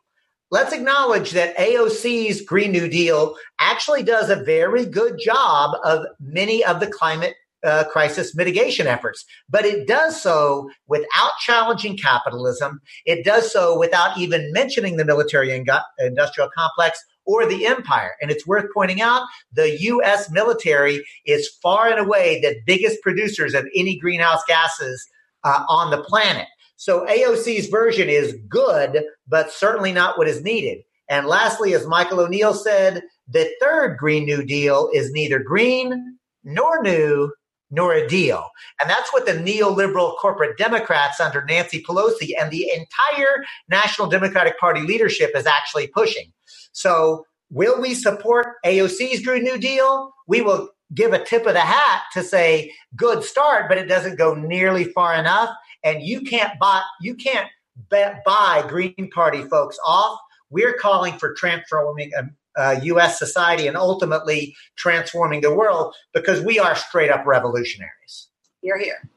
Let's 0.53 0.73
acknowledge 0.73 1.31
that 1.31 1.57
AOC's 1.57 2.43
Green 2.43 2.73
New 2.73 2.89
Deal 2.89 3.37
actually 3.61 4.03
does 4.03 4.31
a 4.31 4.43
very 4.43 4.85
good 4.85 5.19
job 5.19 5.77
of 5.85 6.05
many 6.19 6.65
of 6.65 6.81
the 6.81 6.89
climate 6.89 7.35
uh, 7.65 7.85
crisis 7.85 8.35
mitigation 8.35 8.87
efforts. 8.87 9.25
But 9.49 9.65
it 9.65 9.87
does 9.87 10.21
so 10.21 10.71
without 10.87 11.33
challenging 11.41 11.97
capitalism. 11.97 12.81
It 13.05 13.25
does 13.25 13.53
so 13.53 13.79
without 13.79 14.17
even 14.19 14.53
mentioning 14.53 14.97
the 14.97 15.05
military 15.05 15.55
and 15.55 15.69
industrial 15.99 16.51
complex 16.57 17.03
or 17.27 17.47
the 17.47 17.67
empire. 17.67 18.13
And 18.21 18.31
it's 18.31 18.47
worth 18.47 18.67
pointing 18.75 19.01
out 19.01 19.27
the 19.53 19.81
U.S. 19.81 20.31
military 20.31 21.05
is 21.27 21.49
far 21.63 21.89
and 21.89 22.01
away 22.01 22.41
the 22.41 22.57
biggest 22.67 23.01
producers 23.03 23.55
of 23.55 23.69
any 23.75 23.99
greenhouse 23.99 24.43
gases 24.49 25.07
uh, 25.45 25.65
on 25.69 25.91
the 25.91 26.03
planet. 26.03 26.47
So 26.77 27.05
AOC's 27.07 27.67
version 27.67 28.09
is 28.09 28.37
good, 28.49 29.05
but 29.29 29.53
certainly 29.53 29.93
not 29.93 30.17
what 30.17 30.29
is 30.29 30.43
needed. 30.43 30.79
And 31.11 31.27
lastly, 31.27 31.75
as 31.75 31.87
Michael 31.87 32.21
O'Neill 32.21 32.55
said, 32.55 33.03
the 33.29 33.53
third 33.61 33.99
Green 33.99 34.25
New 34.25 34.45
Deal 34.45 34.89
is 34.95 35.13
neither 35.13 35.41
green 35.41 36.19
nor 36.43 36.83
new 36.83 37.31
nor 37.71 37.93
a 37.93 38.09
deal. 38.09 38.49
And 38.81 38.91
that's 38.91 39.13
what 39.13 39.27
the 39.27 39.33
neoliberal 39.33 40.17
corporate 40.19 40.59
Democrats 40.59 41.21
under 41.21 41.45
Nancy 41.45 41.83
Pelosi 41.83 42.31
and 42.39 42.51
the 42.51 42.71
entire 42.71 43.45
National 43.69 44.09
Democratic 44.09 44.59
Party 44.59 44.81
leadership 44.81 45.31
is 45.35 45.47
actually 45.47 45.87
pushing. 45.89 46.33
So, 46.73 47.27
will 47.51 47.81
we 47.81 47.95
support 47.95 48.57
AOC's 48.65 49.25
Green 49.25 49.43
New 49.43 49.59
Deal? 49.59 50.13
We 50.27 50.41
will 50.41 50.71
give 50.95 51.13
a 51.13 51.25
tip 51.25 51.47
of 51.47 51.55
the 51.55 51.61
hat 51.61 52.03
to 52.13 52.23
say 52.23 52.73
good 52.97 53.23
start, 53.25 53.69
but 53.69 53.79
it 53.79 53.87
doesn't 53.87 54.19
go 54.19 54.35
nearly 54.35 54.85
far 54.85 55.15
enough. 55.15 55.51
And 55.85 56.03
you 56.03 56.21
can't 56.23 56.59
buy 56.59 56.83
you 57.01 57.15
can't 57.15 57.49
buy 57.89 58.65
Green 58.69 59.11
Party 59.13 59.43
folks 59.45 59.79
off. 59.87 60.19
We're 60.51 60.75
calling 60.75 61.17
for 61.19 61.33
transforming 61.35 62.11
um, 62.19 62.37
uh, 62.57 62.81
U.S. 62.83 63.19
society 63.19 63.67
and 63.67 63.77
ultimately 63.77 64.55
transforming 64.77 65.41
the 65.41 65.55
world 65.55 65.95
because 66.13 66.41
we 66.41 66.59
are 66.59 66.75
straight 66.75 67.11
up 67.11 67.25
revolutionaries. 67.27 68.29
You're 68.63 68.79
here. 68.79 69.09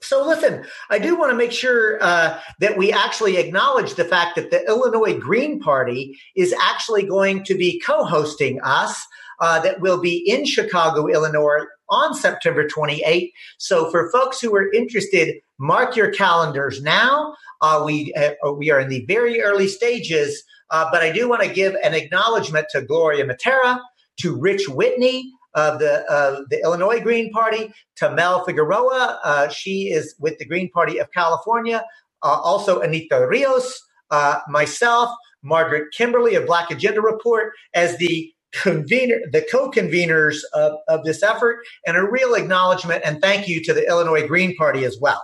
So, 0.00 0.26
listen, 0.26 0.64
I 0.90 0.98
do 0.98 1.16
want 1.18 1.30
to 1.30 1.36
make 1.36 1.52
sure 1.52 2.02
uh, 2.02 2.40
that 2.60 2.78
we 2.78 2.90
actually 2.90 3.36
acknowledge 3.36 3.94
the 3.94 4.04
fact 4.04 4.36
that 4.36 4.50
the 4.50 4.64
Illinois 4.66 5.18
Green 5.18 5.60
Party 5.60 6.18
is 6.36 6.54
actually 6.58 7.04
going 7.04 7.44
to 7.44 7.54
be 7.54 7.80
co 7.80 8.04
hosting 8.04 8.60
us, 8.62 9.06
uh, 9.40 9.60
that 9.60 9.80
will 9.80 10.00
be 10.00 10.16
in 10.28 10.44
Chicago, 10.44 11.06
Illinois 11.06 11.64
on 11.90 12.14
September 12.14 12.66
28th. 12.66 13.30
So, 13.58 13.90
for 13.90 14.10
folks 14.10 14.40
who 14.40 14.54
are 14.56 14.72
interested, 14.72 15.36
mark 15.58 15.96
your 15.96 16.10
calendars 16.10 16.82
now. 16.82 17.34
Uh, 17.60 17.82
we, 17.84 18.12
uh, 18.14 18.52
we 18.52 18.70
are 18.70 18.80
in 18.80 18.88
the 18.88 19.04
very 19.06 19.40
early 19.40 19.68
stages 19.68 20.42
uh, 20.70 20.88
but 20.90 21.02
I 21.02 21.12
do 21.12 21.28
want 21.28 21.42
to 21.42 21.48
give 21.48 21.74
an 21.82 21.94
acknowledgement 21.94 22.66
to 22.70 22.82
Gloria 22.82 23.24
Mattera, 23.26 23.80
to 24.20 24.36
Rich 24.38 24.68
Whitney 24.68 25.32
of 25.54 25.78
the 25.78 26.04
uh, 26.10 26.42
the 26.50 26.60
Illinois 26.62 27.00
Green 27.00 27.30
Party, 27.30 27.72
to 27.96 28.10
Mel 28.10 28.44
Figueroa. 28.44 29.20
Uh, 29.24 29.48
she 29.48 29.90
is 29.92 30.14
with 30.18 30.38
the 30.38 30.44
Green 30.44 30.70
Party 30.70 30.98
of 30.98 31.10
California. 31.12 31.84
uh, 32.24 32.40
also 32.42 32.80
Anita 32.80 33.26
Rios, 33.26 33.78
uh, 34.10 34.40
myself, 34.48 35.10
Margaret 35.42 35.92
Kimberly 35.96 36.34
of 36.34 36.46
Black 36.46 36.70
Agenda 36.70 37.00
Report 37.00 37.52
as 37.74 37.98
the 37.98 38.32
convener, 38.52 39.20
the 39.30 39.46
co-conveners 39.50 40.38
of, 40.54 40.78
of 40.88 41.04
this 41.04 41.22
effort, 41.22 41.58
and 41.86 41.96
a 41.96 42.02
real 42.02 42.34
acknowledgement 42.34 43.02
and 43.04 43.20
thank 43.20 43.46
you 43.46 43.62
to 43.62 43.74
the 43.74 43.86
Illinois 43.86 44.26
Green 44.26 44.56
Party 44.56 44.84
as 44.84 44.98
well. 45.00 45.22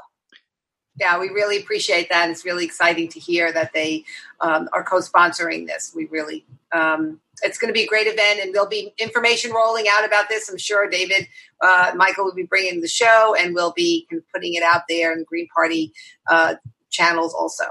Yeah, 1.00 1.18
we 1.18 1.30
really 1.30 1.56
appreciate 1.56 2.10
that. 2.10 2.28
It's 2.28 2.44
really 2.44 2.66
exciting 2.66 3.08
to 3.08 3.18
hear 3.18 3.50
that 3.52 3.72
they 3.72 4.04
um, 4.42 4.68
are 4.74 4.84
co-sponsoring 4.84 5.66
this. 5.66 5.92
We 5.96 6.04
really, 6.06 6.44
um, 6.72 7.20
it's 7.42 7.56
going 7.56 7.70
to 7.70 7.72
be 7.72 7.84
a 7.84 7.86
great 7.86 8.06
event, 8.06 8.40
and 8.40 8.54
there'll 8.54 8.68
be 8.68 8.92
information 8.98 9.50
rolling 9.50 9.86
out 9.90 10.04
about 10.04 10.28
this. 10.28 10.50
I'm 10.50 10.58
sure 10.58 10.90
David, 10.90 11.26
uh, 11.62 11.92
Michael 11.96 12.26
will 12.26 12.34
be 12.34 12.42
bringing 12.42 12.82
the 12.82 12.88
show, 12.88 13.34
and 13.34 13.54
we'll 13.54 13.72
be 13.72 14.06
putting 14.34 14.52
it 14.52 14.62
out 14.62 14.82
there 14.90 15.10
in 15.10 15.20
the 15.20 15.24
Green 15.24 15.48
Party 15.56 15.94
uh, 16.30 16.56
channels 16.90 17.32
also. 17.32 17.64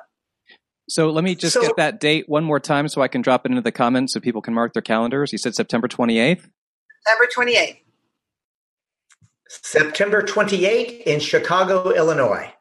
So 0.90 1.12
let 1.12 1.24
me 1.24 1.36
just 1.36 1.54
so, 1.54 1.62
get 1.62 1.76
that 1.76 2.00
date 2.00 2.28
one 2.28 2.44
more 2.44 2.60
time 2.60 2.88
so 2.88 3.04
I 3.04 3.08
can 3.08 3.22
drop 3.22 3.46
it 3.46 3.52
into 3.52 3.62
the 3.62 3.72
comments 3.72 4.14
so 4.14 4.20
people 4.20 4.42
can 4.42 4.56
mark 4.56 4.74
their 4.74 4.82
calendars. 4.82 5.32
You 5.32 5.38
said 5.38 5.54
September 5.54 5.88
28th? 5.88 6.50
September 7.06 7.28
28th. 7.36 7.78
September 9.48 10.22
28th 10.24 11.02
in 11.04 11.20
Chicago, 11.20 11.92
Illinois. 11.92 12.52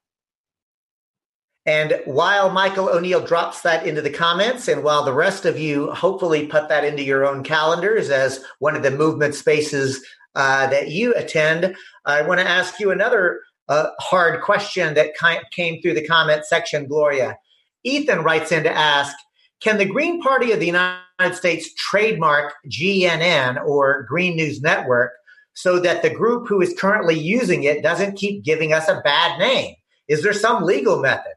And 1.69 2.01
while 2.07 2.49
Michael 2.49 2.89
O'Neill 2.89 3.21
drops 3.21 3.61
that 3.61 3.87
into 3.87 4.01
the 4.01 4.09
comments, 4.09 4.69
and 4.69 4.83
while 4.83 5.05
the 5.05 5.13
rest 5.13 5.45
of 5.45 5.59
you 5.59 5.93
hopefully 5.93 6.47
put 6.47 6.71
that 6.71 6.83
into 6.83 7.03
your 7.03 7.27
own 7.27 7.45
calendars 7.45 8.09
as 8.09 8.43
one 8.59 8.75
of 8.75 8.83
the 8.83 8.91
movement 8.91 9.35
spaces 9.35 10.03
uh, 10.35 10.67
that 10.69 10.89
you 10.89 11.13
attend, 11.13 11.77
I 12.07 12.23
want 12.23 12.41
to 12.41 12.49
ask 12.49 12.81
you 12.81 12.91
another 12.91 13.43
uh, 13.69 13.89
hard 14.01 14.41
question 14.41 14.95
that 14.95 15.13
came 15.51 15.83
through 15.83 15.93
the 15.93 16.07
comment 16.07 16.47
section, 16.47 16.87
Gloria. 16.89 17.37
Ethan 17.85 18.21
writes 18.21 18.51
in 18.51 18.63
to 18.63 18.73
ask 18.73 19.15
Can 19.61 19.77
the 19.77 19.85
Green 19.85 20.23
Party 20.23 20.53
of 20.53 20.61
the 20.61 20.67
United 20.67 21.35
States 21.35 21.71
trademark 21.75 22.55
GNN 22.71 23.63
or 23.63 24.07
Green 24.09 24.37
News 24.37 24.63
Network 24.63 25.13
so 25.53 25.79
that 25.81 26.01
the 26.01 26.09
group 26.09 26.49
who 26.49 26.63
is 26.63 26.73
currently 26.79 27.19
using 27.19 27.65
it 27.65 27.83
doesn't 27.83 28.17
keep 28.17 28.43
giving 28.43 28.73
us 28.73 28.89
a 28.89 29.03
bad 29.05 29.39
name? 29.39 29.75
Is 30.09 30.23
there 30.23 30.33
some 30.33 30.65
legal 30.65 31.03
method? 31.03 31.35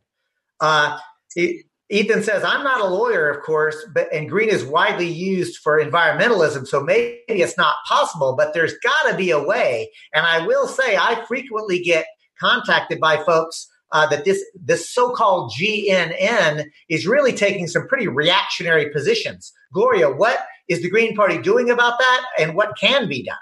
Uh, 0.61 0.97
Ethan 1.35 2.23
says, 2.23 2.43
I'm 2.43 2.63
not 2.63 2.79
a 2.79 2.85
lawyer, 2.85 3.29
of 3.29 3.43
course, 3.43 3.75
but 3.93 4.11
and 4.13 4.29
green 4.29 4.47
is 4.47 4.63
widely 4.63 5.09
used 5.09 5.57
for 5.57 5.83
environmentalism, 5.83 6.65
so 6.65 6.81
maybe 6.81 7.19
it's 7.27 7.57
not 7.57 7.75
possible, 7.85 8.35
but 8.37 8.53
there's 8.53 8.75
got 8.81 9.11
to 9.11 9.17
be 9.17 9.31
a 9.31 9.43
way. 9.43 9.91
And 10.13 10.25
I 10.25 10.45
will 10.45 10.67
say, 10.67 10.95
I 10.95 11.25
frequently 11.27 11.79
get 11.79 12.05
contacted 12.39 13.01
by 13.01 13.17
folks 13.23 13.67
uh, 13.91 14.07
that 14.07 14.23
this 14.23 14.41
this 14.55 14.93
so-called 14.93 15.51
GNN 15.59 16.65
is 16.89 17.05
really 17.05 17.33
taking 17.33 17.67
some 17.67 17.87
pretty 17.87 18.07
reactionary 18.07 18.89
positions. 18.89 19.51
Gloria, 19.73 20.09
what 20.09 20.39
is 20.69 20.81
the 20.81 20.89
Green 20.89 21.13
Party 21.13 21.41
doing 21.41 21.69
about 21.69 21.99
that, 21.99 22.25
and 22.39 22.55
what 22.55 22.77
can 22.79 23.09
be 23.09 23.23
done? 23.23 23.35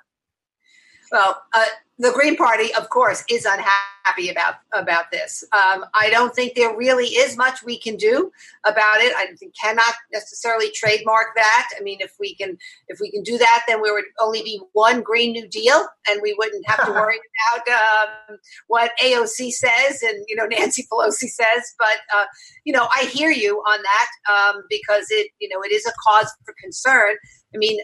Well, 1.12 1.42
uh, 1.54 1.66
the 1.98 2.12
Green 2.12 2.38
Party, 2.38 2.74
of 2.76 2.90
course, 2.90 3.26
is 3.30 3.46
unhappy 3.46 4.30
about 4.30 4.56
about 4.74 5.12
this. 5.12 5.44
Um, 5.52 5.84
I 5.94 6.10
don't 6.10 6.34
think 6.34 6.56
there 6.56 6.76
really 6.76 7.08
is 7.08 7.36
much 7.36 7.62
we 7.62 7.78
can 7.78 7.98
do 7.98 8.32
about 8.66 9.02
it. 9.02 9.14
I 9.18 9.28
cannot 9.62 9.94
necessarily 10.14 10.72
trademark 10.74 11.36
that. 11.36 11.70
I 11.78 11.84
mean, 11.84 11.98
if 12.00 12.14
we 12.18 12.36
can 12.36 12.58
if 12.88 13.00
we 13.02 13.12
can 13.12 13.22
do 13.24 13.38
that, 13.38 13.66
then 13.68 13.82
we 13.82 13.92
would 13.92 14.06
only 14.20 14.42
be 14.44 14.62
one 14.72 15.02
Green 15.02 15.34
New 15.34 15.48
Deal, 15.50 15.88
and 16.10 16.22
we 16.22 16.34
wouldn't 16.38 16.66
have 16.70 16.86
to 16.86 16.92
worry 16.92 17.20
about 17.64 18.30
um, 18.30 18.38
what 18.68 18.92
AOC 19.04 19.52
says 19.52 20.02
and 20.02 20.24
you 20.28 20.38
know 20.38 20.46
Nancy 20.46 20.88
Pelosi 20.90 21.28
says. 21.28 21.76
But 21.78 21.98
uh, 22.16 22.26
you 22.64 22.72
know, 22.72 22.88
I 22.96 23.06
hear 23.06 23.30
you 23.30 23.58
on 23.58 23.80
that 23.82 24.34
um, 24.34 24.64
because 24.70 25.08
it 25.10 25.32
you 25.40 25.50
know 25.50 25.62
it 25.64 25.74
is 25.74 25.86
a 25.86 25.92
cause 26.08 26.32
for 26.46 26.56
concern. 26.64 27.16
I 27.54 27.58
mean, 27.58 27.80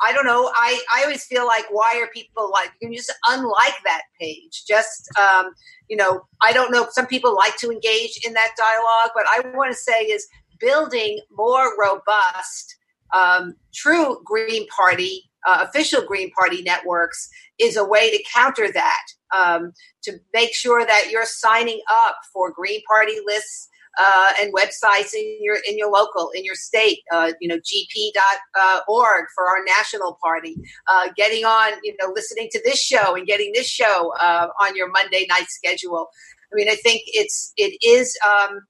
I 0.00 0.12
don't 0.12 0.26
know. 0.26 0.50
I, 0.54 0.82
I 0.96 1.02
always 1.02 1.24
feel 1.24 1.46
like 1.46 1.64
why 1.70 2.00
are 2.02 2.08
people 2.08 2.50
like 2.52 2.70
you 2.80 2.88
can 2.88 2.96
just 2.96 3.12
unlike 3.28 3.74
that 3.84 4.02
page. 4.20 4.64
Just 4.66 5.08
um, 5.18 5.52
you 5.88 5.96
know, 5.96 6.22
I 6.42 6.52
don't 6.52 6.72
know. 6.72 6.86
Some 6.90 7.06
people 7.06 7.34
like 7.34 7.56
to 7.58 7.70
engage 7.70 8.20
in 8.26 8.32
that 8.34 8.54
dialogue, 8.56 9.10
but 9.14 9.24
I 9.28 9.56
want 9.56 9.72
to 9.72 9.78
say 9.78 10.02
is 10.02 10.26
building 10.58 11.20
more 11.30 11.72
robust, 11.78 12.76
um, 13.12 13.54
true 13.72 14.20
Green 14.24 14.66
Party, 14.68 15.30
uh, 15.46 15.64
official 15.68 16.02
Green 16.02 16.30
Party 16.32 16.62
networks 16.62 17.28
is 17.58 17.76
a 17.76 17.84
way 17.84 18.10
to 18.10 18.24
counter 18.34 18.72
that. 18.72 19.02
Um, 19.36 19.72
to 20.04 20.12
make 20.32 20.54
sure 20.54 20.86
that 20.86 21.08
you're 21.10 21.24
signing 21.24 21.80
up 21.90 22.16
for 22.32 22.52
Green 22.52 22.80
Party 22.88 23.14
lists 23.26 23.68
uh, 23.98 24.32
and 24.40 24.52
websites 24.52 25.14
in 25.14 25.38
your 25.40 25.56
in 25.68 25.76
your 25.78 25.90
local 25.90 26.30
in 26.34 26.44
your 26.44 26.54
state 26.54 27.00
uh, 27.12 27.32
you 27.40 27.48
know 27.48 27.56
gp.org 27.56 29.24
for 29.34 29.48
our 29.48 29.64
national 29.66 30.18
party 30.22 30.56
uh, 30.88 31.08
getting 31.16 31.44
on 31.44 31.72
you 31.82 31.94
know 32.00 32.12
listening 32.14 32.48
to 32.50 32.60
this 32.64 32.80
show 32.80 33.14
and 33.14 33.26
getting 33.26 33.52
this 33.54 33.68
show 33.68 34.12
uh, 34.20 34.48
on 34.62 34.76
your 34.76 34.90
monday 34.90 35.26
night 35.28 35.46
schedule 35.48 36.08
i 36.52 36.54
mean 36.54 36.68
i 36.68 36.74
think 36.74 37.02
it's 37.06 37.52
it 37.56 37.76
is 37.82 38.16
um, 38.26 38.60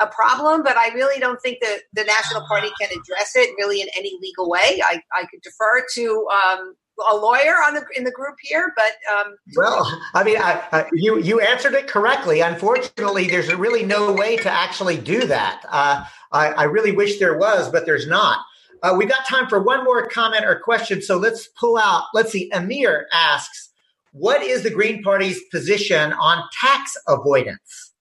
a 0.00 0.06
problem, 0.06 0.62
but 0.62 0.76
I 0.76 0.88
really 0.94 1.18
don't 1.18 1.40
think 1.42 1.58
that 1.60 1.80
the 1.92 2.04
National 2.04 2.42
Party 2.46 2.68
can 2.80 2.88
address 2.90 3.34
it 3.34 3.54
really 3.58 3.80
in 3.80 3.88
any 3.96 4.16
legal 4.20 4.48
way. 4.48 4.80
I, 4.84 5.02
I 5.12 5.26
could 5.26 5.40
defer 5.42 5.84
to 5.94 6.28
um, 6.32 6.74
a 7.10 7.16
lawyer 7.16 7.54
on 7.66 7.74
the 7.74 7.84
in 7.96 8.04
the 8.04 8.10
group 8.10 8.36
here, 8.42 8.72
but 8.76 8.92
um, 9.12 9.36
well, 9.56 10.00
I 10.14 10.24
mean, 10.24 10.36
I, 10.38 10.62
I, 10.72 10.86
you 10.92 11.18
you 11.18 11.40
answered 11.40 11.74
it 11.74 11.86
correctly. 11.86 12.40
Unfortunately, 12.40 13.28
there's 13.28 13.52
really 13.54 13.84
no 13.84 14.12
way 14.12 14.36
to 14.38 14.50
actually 14.50 14.98
do 14.98 15.26
that. 15.26 15.64
Uh, 15.68 16.04
I, 16.32 16.48
I, 16.48 16.62
really 16.64 16.92
wish 16.92 17.18
there 17.18 17.38
was, 17.38 17.70
but 17.70 17.86
there's 17.86 18.06
not. 18.06 18.40
Uh, 18.82 18.94
we've 18.96 19.08
got 19.08 19.26
time 19.26 19.48
for 19.48 19.62
one 19.62 19.84
more 19.84 20.06
comment 20.08 20.44
or 20.44 20.58
question, 20.60 21.00
so 21.02 21.16
let's 21.16 21.48
pull 21.58 21.78
out. 21.78 22.04
Let's 22.14 22.32
see. 22.32 22.50
Amir 22.52 23.06
asks, 23.12 23.70
"What 24.12 24.42
is 24.42 24.62
the 24.62 24.70
Green 24.70 25.02
Party's 25.02 25.40
position 25.50 26.12
on 26.12 26.42
tax 26.60 26.96
avoidance?" 27.06 27.92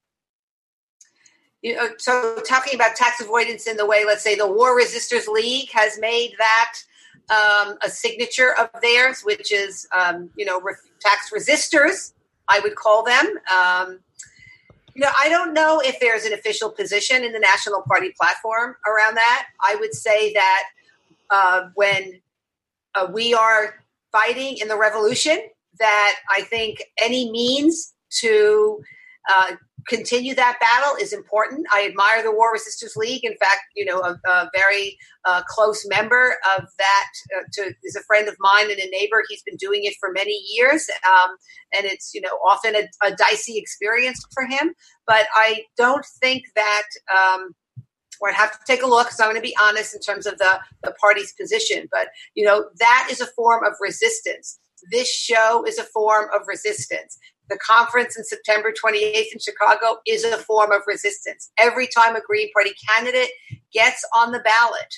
You 1.61 1.75
know, 1.75 1.89
so 1.97 2.39
talking 2.47 2.75
about 2.75 2.95
tax 2.95 3.19
avoidance 3.19 3.67
in 3.67 3.77
the 3.77 3.85
way, 3.85 4.05
let's 4.05 4.23
say, 4.23 4.35
the 4.35 4.47
War 4.47 4.75
Resisters 4.75 5.27
League 5.27 5.69
has 5.71 5.99
made 5.99 6.33
that 6.37 6.75
um, 7.29 7.77
a 7.83 7.89
signature 7.89 8.55
of 8.57 8.69
theirs, 8.81 9.21
which 9.21 9.51
is, 9.51 9.87
um, 9.91 10.29
you 10.35 10.45
know, 10.45 10.61
re- 10.61 10.75
tax 10.99 11.29
resistors, 11.31 12.13
I 12.47 12.59
would 12.61 12.75
call 12.75 13.03
them. 13.03 13.25
Um, 13.53 13.99
you 14.95 15.01
know, 15.01 15.11
I 15.19 15.29
don't 15.29 15.53
know 15.53 15.79
if 15.83 15.99
there's 15.99 16.25
an 16.25 16.33
official 16.33 16.71
position 16.71 17.23
in 17.23 17.31
the 17.31 17.39
National 17.39 17.81
Party 17.81 18.13
platform 18.19 18.75
around 18.87 19.15
that. 19.15 19.47
I 19.63 19.75
would 19.75 19.93
say 19.93 20.33
that 20.33 20.63
uh, 21.29 21.69
when 21.75 22.19
uh, 22.95 23.07
we 23.11 23.33
are 23.33 23.83
fighting 24.11 24.57
in 24.57 24.67
the 24.67 24.77
revolution, 24.77 25.37
that 25.79 26.15
I 26.31 26.41
think 26.41 26.81
any 26.99 27.29
means 27.29 27.93
to 28.21 28.81
uh, 29.29 29.55
continue 29.87 30.35
that 30.35 30.59
battle 30.59 30.95
is 30.97 31.13
important. 31.13 31.65
I 31.71 31.85
admire 31.85 32.21
the 32.21 32.31
War 32.31 32.51
Resisters 32.51 32.95
League. 32.95 33.23
In 33.23 33.35
fact, 33.37 33.61
you 33.75 33.85
know, 33.85 33.99
a, 34.01 34.19
a 34.29 34.49
very 34.53 34.97
uh, 35.25 35.41
close 35.47 35.85
member 35.87 36.35
of 36.57 36.65
that 36.77 37.11
uh, 37.35 37.43
to, 37.53 37.73
is 37.83 37.95
a 37.95 38.03
friend 38.03 38.27
of 38.27 38.35
mine 38.39 38.69
and 38.69 38.79
a 38.79 38.89
neighbor. 38.89 39.23
He's 39.29 39.43
been 39.43 39.57
doing 39.57 39.81
it 39.83 39.95
for 39.99 40.11
many 40.11 40.43
years, 40.49 40.87
um, 41.05 41.29
and 41.75 41.85
it's 41.85 42.13
you 42.13 42.21
know 42.21 42.37
often 42.45 42.75
a, 42.75 42.87
a, 43.05 43.15
dicey 43.15 43.57
experience 43.57 44.23
for 44.33 44.45
him. 44.45 44.73
But 45.05 45.25
I 45.33 45.63
don't 45.77 46.05
think 46.21 46.43
that. 46.55 46.83
Um, 47.15 47.55
or 48.19 48.29
I'd 48.29 48.35
have 48.35 48.51
to 48.53 48.57
take 48.65 48.81
a 48.81 48.87
look 48.87 49.05
because 49.05 49.19
I'm 49.19 49.27
going 49.27 49.35
to 49.35 49.41
be 49.41 49.55
honest 49.61 49.93
in 49.93 50.01
terms 50.01 50.25
of 50.25 50.39
the, 50.39 50.59
the 50.81 50.91
party's 50.99 51.33
position. 51.39 51.87
But, 51.91 52.07
you 52.33 52.43
know, 52.43 52.65
that 52.79 53.09
is 53.11 53.21
a 53.21 53.27
form 53.27 53.63
of 53.63 53.73
resistance. 53.79 54.57
This 54.91 55.07
show 55.07 55.63
is 55.67 55.77
a 55.77 55.83
form 55.83 56.25
of 56.33 56.41
resistance. 56.47 57.19
The 57.49 57.57
conference 57.59 58.17
in 58.17 58.23
September 58.23 58.71
28th 58.71 59.33
in 59.33 59.39
Chicago 59.39 59.97
is 60.05 60.23
a 60.23 60.37
form 60.37 60.71
of 60.71 60.81
resistance. 60.87 61.51
Every 61.57 61.87
time 61.87 62.15
a 62.15 62.21
Green 62.21 62.51
Party 62.51 62.71
candidate 62.89 63.29
gets 63.71 64.03
on 64.15 64.31
the 64.31 64.39
ballot, 64.39 64.93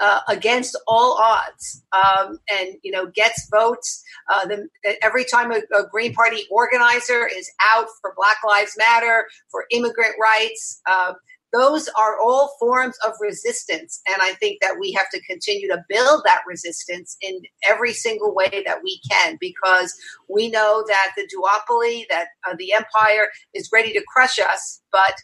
uh, 0.00 0.20
against 0.28 0.78
all 0.88 1.18
odds 1.22 1.82
um, 1.92 2.38
and 2.50 2.74
you 2.82 2.90
know 2.90 3.06
gets 3.14 3.48
votes 3.50 4.02
uh, 4.28 4.44
the, 4.46 4.68
every 5.02 5.24
time 5.24 5.52
a, 5.52 5.60
a, 5.74 5.86
green 5.88 6.12
party 6.12 6.42
organizer 6.50 7.28
is 7.28 7.50
out 7.72 7.86
for 8.00 8.12
black 8.16 8.36
lives 8.46 8.74
matter 8.76 9.28
for 9.50 9.66
immigrant 9.70 10.14
rights 10.20 10.80
uh, 10.86 11.12
those 11.54 11.88
are 11.98 12.20
all 12.20 12.56
forms 12.58 12.96
of 13.06 13.12
resistance. 13.20 14.00
And 14.08 14.16
I 14.20 14.32
think 14.34 14.60
that 14.60 14.76
we 14.80 14.92
have 14.92 15.08
to 15.10 15.22
continue 15.22 15.68
to 15.68 15.84
build 15.88 16.22
that 16.24 16.40
resistance 16.46 17.16
in 17.22 17.40
every 17.66 17.92
single 17.92 18.34
way 18.34 18.64
that 18.66 18.82
we 18.82 19.00
can 19.08 19.38
because 19.40 19.94
we 20.28 20.50
know 20.50 20.84
that 20.88 21.12
the 21.16 21.28
duopoly, 21.28 22.04
that 22.10 22.28
uh, 22.48 22.56
the 22.58 22.72
empire 22.72 23.28
is 23.54 23.70
ready 23.72 23.92
to 23.92 24.04
crush 24.12 24.38
us, 24.38 24.82
but 24.90 25.14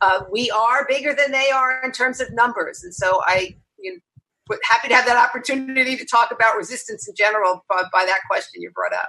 uh, 0.00 0.22
we 0.30 0.50
are 0.50 0.86
bigger 0.88 1.12
than 1.12 1.32
they 1.32 1.50
are 1.50 1.82
in 1.82 1.92
terms 1.92 2.20
of 2.20 2.32
numbers. 2.32 2.82
And 2.84 2.94
so 2.94 3.20
I, 3.26 3.56
you 3.78 3.94
know, 3.94 4.56
happy 4.68 4.88
to 4.88 4.94
have 4.94 5.06
that 5.06 5.16
opportunity 5.16 5.96
to 5.96 6.04
talk 6.04 6.30
about 6.32 6.56
resistance 6.56 7.08
in 7.08 7.14
general 7.16 7.64
by, 7.68 7.82
by 7.92 8.04
that 8.04 8.20
question 8.28 8.62
you 8.62 8.70
brought 8.72 8.92
up. 8.92 9.08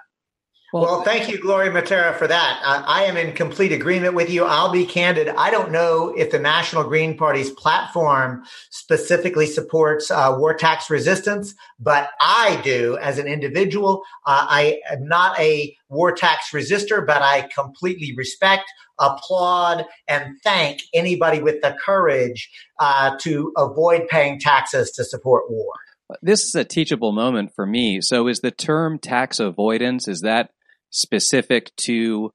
Well, 0.73 0.83
well, 0.83 1.01
thank 1.01 1.29
you, 1.29 1.37
Gloria 1.37 1.69
Mattera, 1.69 2.15
for 2.15 2.27
that. 2.27 2.61
Uh, 2.63 2.83
I 2.87 3.03
am 3.03 3.17
in 3.17 3.33
complete 3.33 3.73
agreement 3.73 4.13
with 4.13 4.29
you. 4.29 4.45
I'll 4.45 4.71
be 4.71 4.85
candid. 4.85 5.27
I 5.27 5.51
don't 5.51 5.69
know 5.69 6.13
if 6.17 6.31
the 6.31 6.39
National 6.39 6.85
Green 6.85 7.17
Party's 7.17 7.49
platform 7.49 8.45
specifically 8.69 9.47
supports 9.47 10.09
uh, 10.09 10.33
war 10.37 10.53
tax 10.53 10.89
resistance, 10.89 11.55
but 11.77 12.11
I 12.21 12.61
do 12.63 12.97
as 13.01 13.17
an 13.17 13.27
individual. 13.27 14.03
Uh, 14.25 14.47
I 14.49 14.79
am 14.89 15.05
not 15.09 15.37
a 15.37 15.75
war 15.89 16.13
tax 16.13 16.51
resistor, 16.51 17.05
but 17.05 17.21
I 17.21 17.49
completely 17.53 18.13
respect, 18.15 18.63
applaud, 18.97 19.85
and 20.07 20.37
thank 20.41 20.83
anybody 20.93 21.41
with 21.41 21.61
the 21.61 21.75
courage 21.83 22.49
uh, 22.79 23.17
to 23.23 23.51
avoid 23.57 24.07
paying 24.07 24.39
taxes 24.39 24.91
to 24.91 25.03
support 25.03 25.51
war 25.51 25.73
this 26.21 26.43
is 26.43 26.55
a 26.55 26.65
teachable 26.65 27.13
moment 27.13 27.53
for 27.55 27.65
me. 27.65 28.01
So 28.01 28.27
is 28.27 28.41
the 28.41 28.51
term 28.51 28.99
tax 28.99 29.39
avoidance, 29.39 30.09
is 30.09 30.21
that 30.21 30.51
specific 30.91 31.71
to 31.77 32.31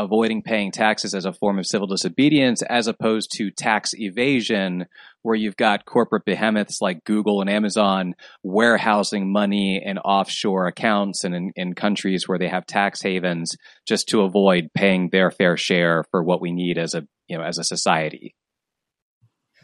avoiding 0.00 0.42
paying 0.42 0.72
taxes 0.72 1.14
as 1.14 1.24
a 1.24 1.32
form 1.32 1.58
of 1.58 1.66
civil 1.66 1.86
disobedience 1.86 2.62
as 2.62 2.86
opposed 2.86 3.30
to 3.36 3.50
tax 3.50 3.90
evasion 3.94 4.86
where 5.22 5.36
you've 5.36 5.56
got 5.56 5.84
corporate 5.84 6.24
behemoths 6.24 6.80
like 6.80 7.04
Google 7.04 7.40
and 7.40 7.50
Amazon 7.50 8.14
warehousing 8.42 9.30
money 9.30 9.80
in 9.84 9.98
offshore 9.98 10.66
accounts 10.66 11.24
and 11.24 11.34
in, 11.34 11.52
in 11.54 11.74
countries 11.74 12.26
where 12.26 12.38
they 12.38 12.48
have 12.48 12.66
tax 12.66 13.02
havens 13.02 13.54
just 13.86 14.08
to 14.08 14.22
avoid 14.22 14.70
paying 14.74 15.10
their 15.10 15.30
fair 15.30 15.56
share 15.56 16.04
for 16.10 16.22
what 16.22 16.40
we 16.40 16.52
need 16.52 16.78
as 16.78 16.94
a 16.94 17.06
you 17.28 17.36
know 17.36 17.44
as 17.44 17.58
a 17.58 17.64
society. 17.64 18.34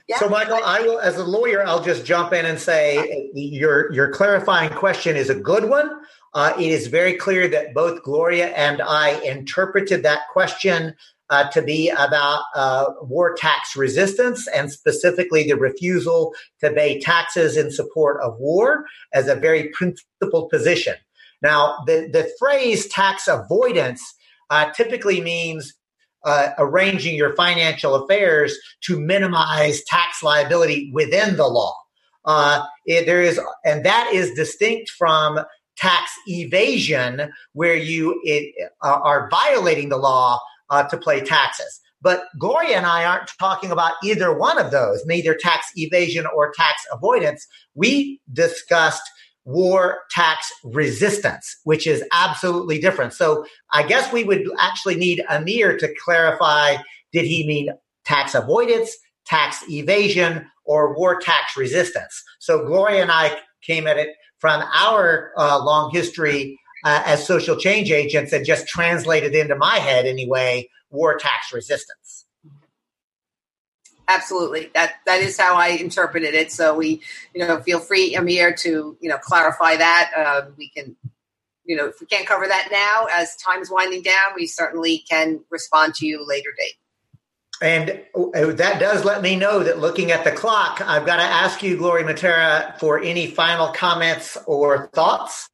Yeah. 0.09 0.19
So, 0.19 0.29
Michael, 0.29 0.61
I 0.65 0.83
will, 0.83 1.01
as 1.01 1.17
a 1.17 1.25
lawyer, 1.25 1.67
I'll 1.67 1.83
just 1.83 2.07
jump 2.07 2.33
in 2.33 2.47
and 2.47 2.61
say 2.61 3.29
your 3.35 3.93
your 3.93 4.13
clarifying 4.13 4.71
question 4.71 5.17
is 5.17 5.31
a 5.31 5.35
good 5.35 5.65
one. 5.69 5.91
Uh, 6.37 6.53
it 6.59 6.71
is 6.71 6.89
very 6.89 7.15
clear 7.15 7.49
that 7.49 7.73
both 7.73 8.03
Gloria 8.03 8.49
and 8.49 8.83
I 8.83 9.19
interpreted 9.25 10.03
that 10.03 10.29
question 10.35 10.95
uh, 11.31 11.49
to 11.49 11.63
be 11.63 11.89
about 11.89 12.43
uh, 12.55 12.93
war 13.01 13.35
tax 13.35 13.75
resistance 13.75 14.47
and 14.47 14.71
specifically 14.71 15.45
the 15.45 15.57
refusal 15.57 16.35
to 16.61 16.71
pay 16.71 17.01
taxes 17.01 17.57
in 17.57 17.71
support 17.71 18.23
of 18.23 18.39
war 18.39 18.85
as 19.15 19.29
a 19.29 19.35
very 19.35 19.71
principled 19.71 20.51
position. 20.51 20.97
Now, 21.41 21.79
the, 21.87 22.11
the 22.13 22.31
phrase 22.39 22.87
tax 22.89 23.29
avoidance 23.29 24.03
uh, 24.51 24.71
typically 24.73 25.23
means 25.23 25.73
uh, 26.23 26.51
arranging 26.59 27.17
your 27.17 27.35
financial 27.35 27.95
affairs 27.95 28.59
to 28.83 29.01
minimize 29.01 29.83
tax 29.85 30.23
liability 30.23 30.91
within 30.93 31.39
the 31.39 31.49
law. 31.49 31.75
Uh, 32.27 32.67
it, 32.85 33.07
there 33.07 33.23
is, 33.23 33.41
and 33.65 33.87
that 33.87 34.11
is 34.13 34.33
distinct 34.33 34.91
from 34.91 35.39
tax 35.77 36.11
evasion, 36.27 37.33
where 37.53 37.77
you 37.77 38.21
it, 38.25 38.55
uh, 38.83 38.99
are 39.03 39.29
violating 39.31 39.89
the 39.89 39.97
law 39.97 40.41
uh, 40.71 40.85
to 40.85 40.99
pay 40.99 41.21
taxes. 41.21 41.81
But 42.03 42.25
Gloria 42.39 42.77
and 42.77 42.87
I 42.87 43.05
aren't 43.05 43.31
talking 43.39 43.71
about 43.71 43.95
either 44.05 44.37
one 44.37 44.59
of 44.59 44.71
those, 44.71 45.05
neither 45.07 45.35
tax 45.35 45.67
evasion 45.77 46.27
or 46.27 46.53
tax 46.57 46.83
avoidance. 46.93 47.47
We 47.75 48.21
discussed 48.33 49.03
war 49.45 49.99
tax 50.11 50.51
resistance, 50.65 51.57
which 51.65 51.87
is 51.87 52.05
absolutely 52.13 52.79
different. 52.79 53.13
So 53.13 53.47
I 53.73 53.85
guess 53.85 54.13
we 54.13 54.25
would 54.25 54.45
actually 54.61 54.97
need 54.97 55.25
Amir 55.31 55.79
to 55.79 55.95
clarify 56.05 56.77
did 57.13 57.25
he 57.25 57.47
mean 57.47 57.71
tax 58.05 58.35
avoidance, 58.35 58.95
tax 59.25 59.59
evasion, 59.71 60.47
or 60.65 60.95
war 60.97 61.19
tax 61.19 61.57
resistance? 61.57 62.23
So 62.41 62.67
Gloria 62.67 63.03
and 63.03 63.11
I 63.11 63.39
came 63.63 63.87
at 63.87 63.97
it 63.97 64.11
from 64.47 64.63
our 64.73 65.33
uh, 65.37 65.61
long 65.61 65.91
history 65.91 66.57
uh, 66.85 67.03
as 67.05 67.27
social 67.27 67.57
change 67.57 67.91
agents 67.91 68.33
and 68.33 68.47
just 68.47 68.69
translated 68.69 69.35
into 69.35 69.57
my 69.57 69.79
head 69.79 70.07
anyway 70.07 70.69
war 70.89 71.19
tax 71.19 71.53
resistance. 71.53 72.27
Absolutely. 74.07 74.71
That 74.73 75.01
that 75.05 75.21
is 75.21 75.37
how 75.37 75.57
i 75.57 75.71
interpreted 75.71 76.33
it. 76.33 76.53
So 76.53 76.77
we 76.77 77.03
you 77.35 77.45
know 77.45 77.61
feel 77.61 77.81
free 77.81 78.15
amir 78.15 78.55
to 78.59 78.97
you 79.01 79.09
know 79.09 79.19
clarify 79.19 79.75
that. 79.75 80.13
Uh, 80.17 80.43
we 80.57 80.69
can 80.69 80.95
you 81.65 81.75
know 81.75 81.87
if 81.87 82.01
we 82.01 82.07
can't 82.07 82.29
cover 82.29 82.47
that 82.47 82.69
now 82.71 83.09
as 83.13 83.35
time 83.39 83.61
is 83.63 83.69
winding 83.69 84.03
down 84.03 84.37
we 84.37 84.47
certainly 84.47 84.99
can 85.11 85.41
respond 85.51 85.93
to 85.97 86.07
you 86.07 86.25
later 86.25 86.51
date 86.57 86.77
and 87.63 88.03
uh, 88.15 88.53
that 88.53 88.79
does 88.79 89.05
let 89.05 89.23
me 89.23 89.35
know 89.37 89.63
that 89.63 89.79
looking 89.79 90.11
at 90.11 90.25
the 90.25 90.33
clock 90.33 90.81
i've 90.87 91.07
got 91.07 91.17
to 91.17 91.23
ask 91.23 91.63
you 91.63 91.77
gloria 91.77 92.05
mattera 92.05 92.79
for 92.79 93.01
any 93.01 93.27
final 93.27 93.69
comments 93.69 94.37
or 94.47 94.89
thoughts 94.89 95.49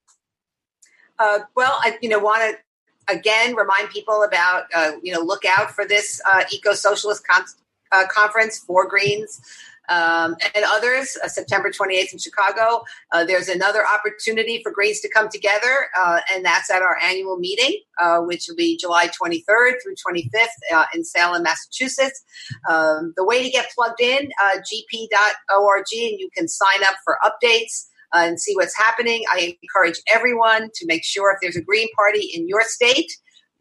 uh, 1.19 1.41
well 1.55 1.79
i 1.81 1.97
you 2.03 2.09
know 2.09 2.19
want 2.19 2.43
to 2.43 3.15
again 3.15 3.55
remind 3.55 3.89
people 3.91 4.23
about 4.23 4.65
uh, 4.75 4.93
you 5.03 5.13
know 5.13 5.21
look 5.21 5.45
out 5.45 5.71
for 5.71 5.87
this 5.87 6.21
uh, 6.27 6.43
eco 6.53 6.73
socialist 6.73 7.27
con- 7.27 7.45
uh, 7.93 8.07
conference 8.09 8.59
for 8.59 8.89
Greens. 8.89 9.41
Um, 9.89 10.37
and 10.55 10.65
others, 10.67 11.17
uh, 11.23 11.29
September 11.29 11.71
28th 11.71 12.13
in 12.13 12.19
Chicago. 12.19 12.85
Uh, 13.13 13.25
there's 13.25 13.49
another 13.49 13.85
opportunity 13.87 14.61
for 14.63 14.71
Greens 14.71 15.01
to 15.01 15.11
come 15.11 15.29
together, 15.29 15.89
uh, 15.99 16.21
and 16.33 16.45
that's 16.45 16.71
at 16.71 16.83
our 16.83 16.99
annual 17.03 17.37
meeting, 17.37 17.81
uh, 18.01 18.21
which 18.21 18.47
will 18.49 18.57
be 18.57 18.77
July 18.77 19.09
23rd 19.09 19.75
through 19.83 19.95
25th 20.07 20.47
uh, 20.73 20.85
in 20.95 21.05
Salem, 21.05 21.43
Massachusetts. 21.43 22.23
Um, 22.69 23.13
the 23.17 23.25
way 23.25 23.43
to 23.43 23.51
get 23.51 23.71
plugged 23.75 24.01
in, 24.01 24.31
gp.org, 24.41 25.85
and 25.93 26.21
you 26.21 26.29
can 26.37 26.49
sign 26.49 26.85
up 26.85 26.95
for 27.05 27.19
updates. 27.25 27.87
and 28.15 28.39
see 28.39 28.55
what's 28.55 28.77
happening. 28.77 29.25
I 29.33 29.57
encourage 29.63 29.99
everyone 30.15 30.69
to 30.75 30.87
make 30.87 31.03
sure 31.03 31.33
if 31.33 31.39
there's 31.41 31.57
a 31.57 31.63
Green 31.63 31.89
Party 31.97 32.31
in 32.35 32.47
your 32.47 32.61
state, 32.61 33.11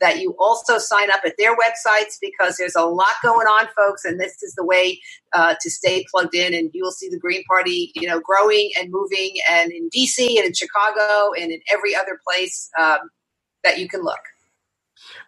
that 0.02 0.20
you 0.20 0.36
also 0.40 0.78
sign 0.78 1.10
up 1.12 1.22
at 1.26 1.36
their 1.38 1.56
websites 1.56 2.18
because 2.20 2.58
there's 2.58 2.76
a 2.76 2.84
lot 2.84 3.14
going 3.24 3.48
on, 3.48 3.68
folks, 3.76 4.04
and 4.04 4.20
this 4.20 4.44
is 4.44 4.54
the 4.56 4.66
way 4.66 5.00
uh, 5.34 5.56
to 5.62 5.70
stay 5.70 6.04
plugged 6.12 6.36
in. 6.36 6.54
And 6.54 6.70
you 6.74 6.84
will 6.84 6.92
see 6.92 7.08
the 7.10 7.20
Green 7.20 7.44
Party, 7.46 7.92
you 7.96 8.08
know, 8.08 8.20
growing 8.20 8.72
and 8.80 8.92
moving, 8.92 9.36
and 9.50 9.72
in 9.72 9.90
DC 9.96 10.38
and 10.38 10.46
in 10.46 10.54
Chicago 10.54 11.32
and 11.40 11.52
in 11.52 11.62
every 11.72 11.96
other 11.96 12.20
place 12.28 12.70
um, 12.80 13.00
that 13.64 13.80
you 13.80 13.88
can 13.88 14.04
look. 14.04 14.20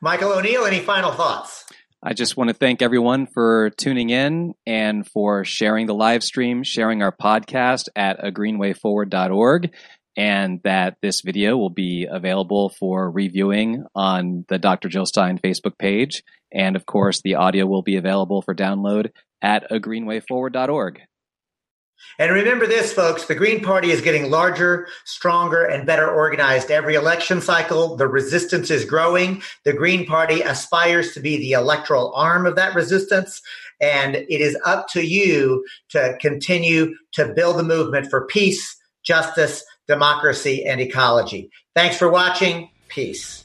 Michael 0.01 0.33
O'Neill, 0.33 0.65
any 0.65 0.79
final 0.79 1.12
thoughts? 1.12 1.65
I 2.05 2.13
just 2.13 2.36
want 2.36 2.49
to 2.49 2.53
thank 2.53 2.81
everyone 2.81 3.27
for 3.27 3.69
tuning 3.71 4.09
in 4.09 4.55
and 4.67 5.07
for 5.07 5.45
sharing 5.45 5.86
the 5.86 5.93
live 5.93 6.21
stream, 6.21 6.63
sharing 6.63 7.01
our 7.01 7.15
podcast 7.15 7.88
at 7.95 8.19
agreenwayforward.org 8.19 9.71
and 10.15 10.62
that 10.63 10.97
this 11.02 11.21
video 11.21 11.58
will 11.58 11.69
be 11.69 12.08
available 12.10 12.69
for 12.69 13.10
reviewing 13.10 13.86
on 13.95 14.45
the 14.47 14.60
Dr. 14.60 14.89
Jill 14.89 15.06
Stein 15.06 15.39
Facebook 15.39 15.78
page. 15.78 16.23
And 16.52 16.76
of 16.76 16.86
course, 16.86 17.21
the 17.21 17.36
audio 17.36 17.65
will 17.65 17.82
be 17.82 17.95
available 17.95 18.41
for 18.41 18.54
download 18.54 19.12
at 19.41 19.69
agreenwayforward.org. 19.69 21.02
And 22.19 22.32
remember 22.32 22.67
this, 22.67 22.93
folks 22.93 23.26
the 23.26 23.36
Green 23.36 23.63
Party 23.63 23.91
is 23.91 24.02
getting 24.02 24.30
larger, 24.30 24.88
stronger, 25.06 25.63
and 25.63 25.88
better 25.88 26.10
organized 26.10 26.69
every 26.69 26.95
election 26.95 27.41
cycle. 27.41 27.95
The 27.95 28.08
resistance 28.08 28.69
is 28.69 28.86
growing. 28.86 29.41
The 29.63 29.73
Green 29.73 30.06
Party 30.06 30.41
aspires 30.41 31.13
to 31.13 31.19
be 31.19 31.38
the 31.38 31.54
electoral 31.54 32.13
arm 32.13 32.45
of 32.45 32.56
that 32.56 32.76
resistance. 32.76 33.41
And 33.82 34.15
it 34.15 34.41
is 34.41 34.58
up 34.65 34.88
to 34.89 35.02
you 35.02 35.65
to 35.89 36.17
continue 36.21 36.95
to 37.13 37.30
build 37.30 37.58
the 37.58 37.63
movement 37.63 38.10
for 38.10 38.28
peace, 38.28 38.78
justice, 39.04 39.63
democracy, 39.88 40.66
and 40.66 40.82
ecology. 40.82 41.50
Thanks 41.76 41.98
for 41.98 42.10
watching. 42.10 42.70
Peace. 42.88 43.44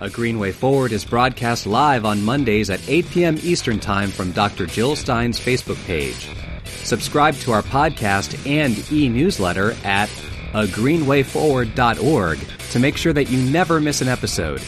A 0.00 0.10
Green 0.10 0.38
Way 0.38 0.52
Forward 0.52 0.92
is 0.92 1.06
broadcast 1.06 1.66
live 1.66 2.04
on 2.04 2.22
Mondays 2.22 2.68
at 2.68 2.86
8 2.86 3.10
p.m. 3.10 3.38
Eastern 3.42 3.80
Time 3.80 4.10
from 4.10 4.30
Dr. 4.32 4.66
Jill 4.66 4.94
Stein's 4.94 5.40
Facebook 5.40 5.82
page. 5.86 6.28
Subscribe 6.66 7.34
to 7.36 7.52
our 7.52 7.62
podcast 7.62 8.46
and 8.46 8.92
e 8.92 9.08
newsletter 9.08 9.74
at 9.84 10.10
agreenwayforward.org 10.52 12.38
to 12.70 12.78
make 12.78 12.96
sure 12.98 13.12
that 13.14 13.30
you 13.30 13.50
never 13.50 13.80
miss 13.80 14.02
an 14.02 14.08
episode. 14.08 14.60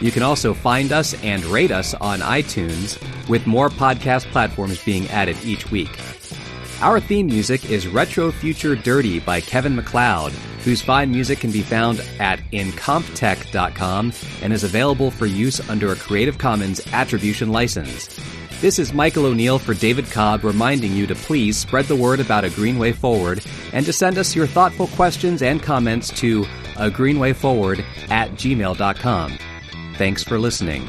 You 0.00 0.12
can 0.12 0.22
also 0.22 0.54
find 0.54 0.92
us 0.92 1.12
and 1.24 1.44
rate 1.46 1.72
us 1.72 1.94
on 1.94 2.20
iTunes, 2.20 2.98
with 3.28 3.46
more 3.48 3.68
podcast 3.68 4.30
platforms 4.30 4.82
being 4.84 5.08
added 5.08 5.36
each 5.44 5.70
week. 5.72 5.90
Our 6.80 7.00
theme 7.00 7.26
music 7.26 7.70
is 7.70 7.88
Retro 7.88 8.30
Future 8.30 8.76
Dirty 8.76 9.18
by 9.18 9.40
Kevin 9.40 9.74
MacLeod, 9.74 10.30
whose 10.62 10.80
fine 10.80 11.10
music 11.10 11.40
can 11.40 11.50
be 11.50 11.62
found 11.62 12.00
at 12.20 12.38
incompetech.com 12.52 14.12
and 14.42 14.52
is 14.52 14.62
available 14.62 15.10
for 15.10 15.26
use 15.26 15.68
under 15.68 15.90
a 15.90 15.96
Creative 15.96 16.38
Commons 16.38 16.80
Attribution 16.92 17.50
license. 17.50 18.16
This 18.60 18.78
is 18.78 18.92
Michael 18.92 19.26
O'Neill 19.26 19.58
for 19.58 19.74
David 19.74 20.08
Cobb 20.08 20.44
reminding 20.44 20.92
you 20.92 21.08
to 21.08 21.16
please 21.16 21.56
spread 21.56 21.86
the 21.86 21.96
word 21.96 22.20
about 22.20 22.44
A 22.44 22.50
Greenway 22.50 22.92
Forward 22.92 23.44
and 23.72 23.84
to 23.84 23.92
send 23.92 24.16
us 24.16 24.36
your 24.36 24.46
thoughtful 24.46 24.86
questions 24.88 25.42
and 25.42 25.60
comments 25.60 26.10
to 26.20 26.42
a 26.76 26.88
greenwayforward 26.90 27.84
at 28.08 28.30
gmail.com. 28.32 29.38
Thanks 29.96 30.22
for 30.22 30.38
listening. 30.38 30.88